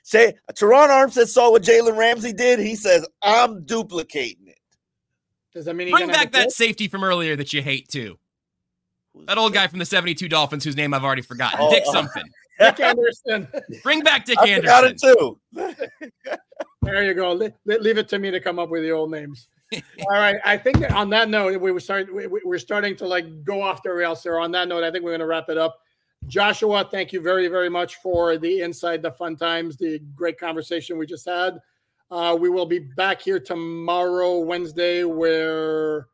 [0.02, 2.58] Say Teron Armstead saw what Jalen Ramsey did.
[2.60, 4.58] He says, "I'm duplicating it."
[5.52, 8.18] Does that mean Bring back that safety from earlier that you hate too.
[9.14, 11.58] Who's That old guy from the 72 Dolphins whose name I've already forgotten.
[11.62, 12.24] Oh, Dick uh, something.
[12.60, 13.48] Dick Anderson.
[13.82, 14.68] Bring back Dick Anderson.
[14.68, 16.20] I forgot it too.
[16.82, 17.32] There you go.
[17.32, 19.48] Le- le- leave it to me to come up with the old names.
[19.74, 20.36] All right.
[20.44, 23.42] I think that on that note, we were start we, we- we're starting to like
[23.42, 24.38] go off the rails there.
[24.38, 25.78] On that note, I think we're going to wrap it up.
[26.26, 30.98] Joshua, thank you very very much for the insight, the fun times, the great conversation
[30.98, 31.58] we just had.
[32.10, 36.08] Uh, we will be back here tomorrow, Wednesday, where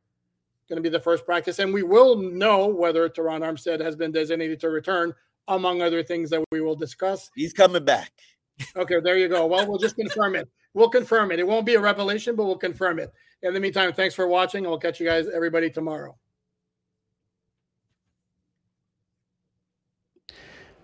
[0.70, 4.12] going to be the first practice, and we will know whether Terron Armstead has been
[4.12, 5.12] designated to return,
[5.48, 7.30] among other things that we will discuss.
[7.34, 8.12] He's coming back.
[8.76, 9.46] Okay, there you go.
[9.46, 10.48] Well, we'll just confirm it.
[10.72, 11.40] We'll confirm it.
[11.40, 13.12] It won't be a revelation, but we'll confirm it.
[13.42, 16.16] In the meantime, thanks for watching, and we'll catch you guys, everybody, tomorrow.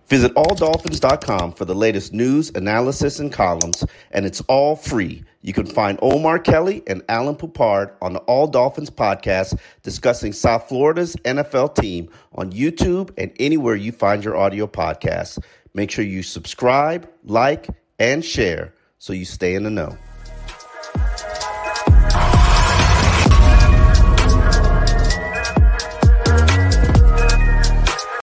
[0.07, 5.23] Visit alldolphins.com for the latest news, analysis, and columns, and it's all free.
[5.41, 10.69] You can find Omar Kelly and Alain Poupart on the All Dolphins podcast discussing South
[10.69, 15.39] Florida's NFL team on YouTube and anywhere you find your audio podcasts.
[15.73, 17.67] Make sure you subscribe, like,
[17.99, 19.97] and share so you stay in the know.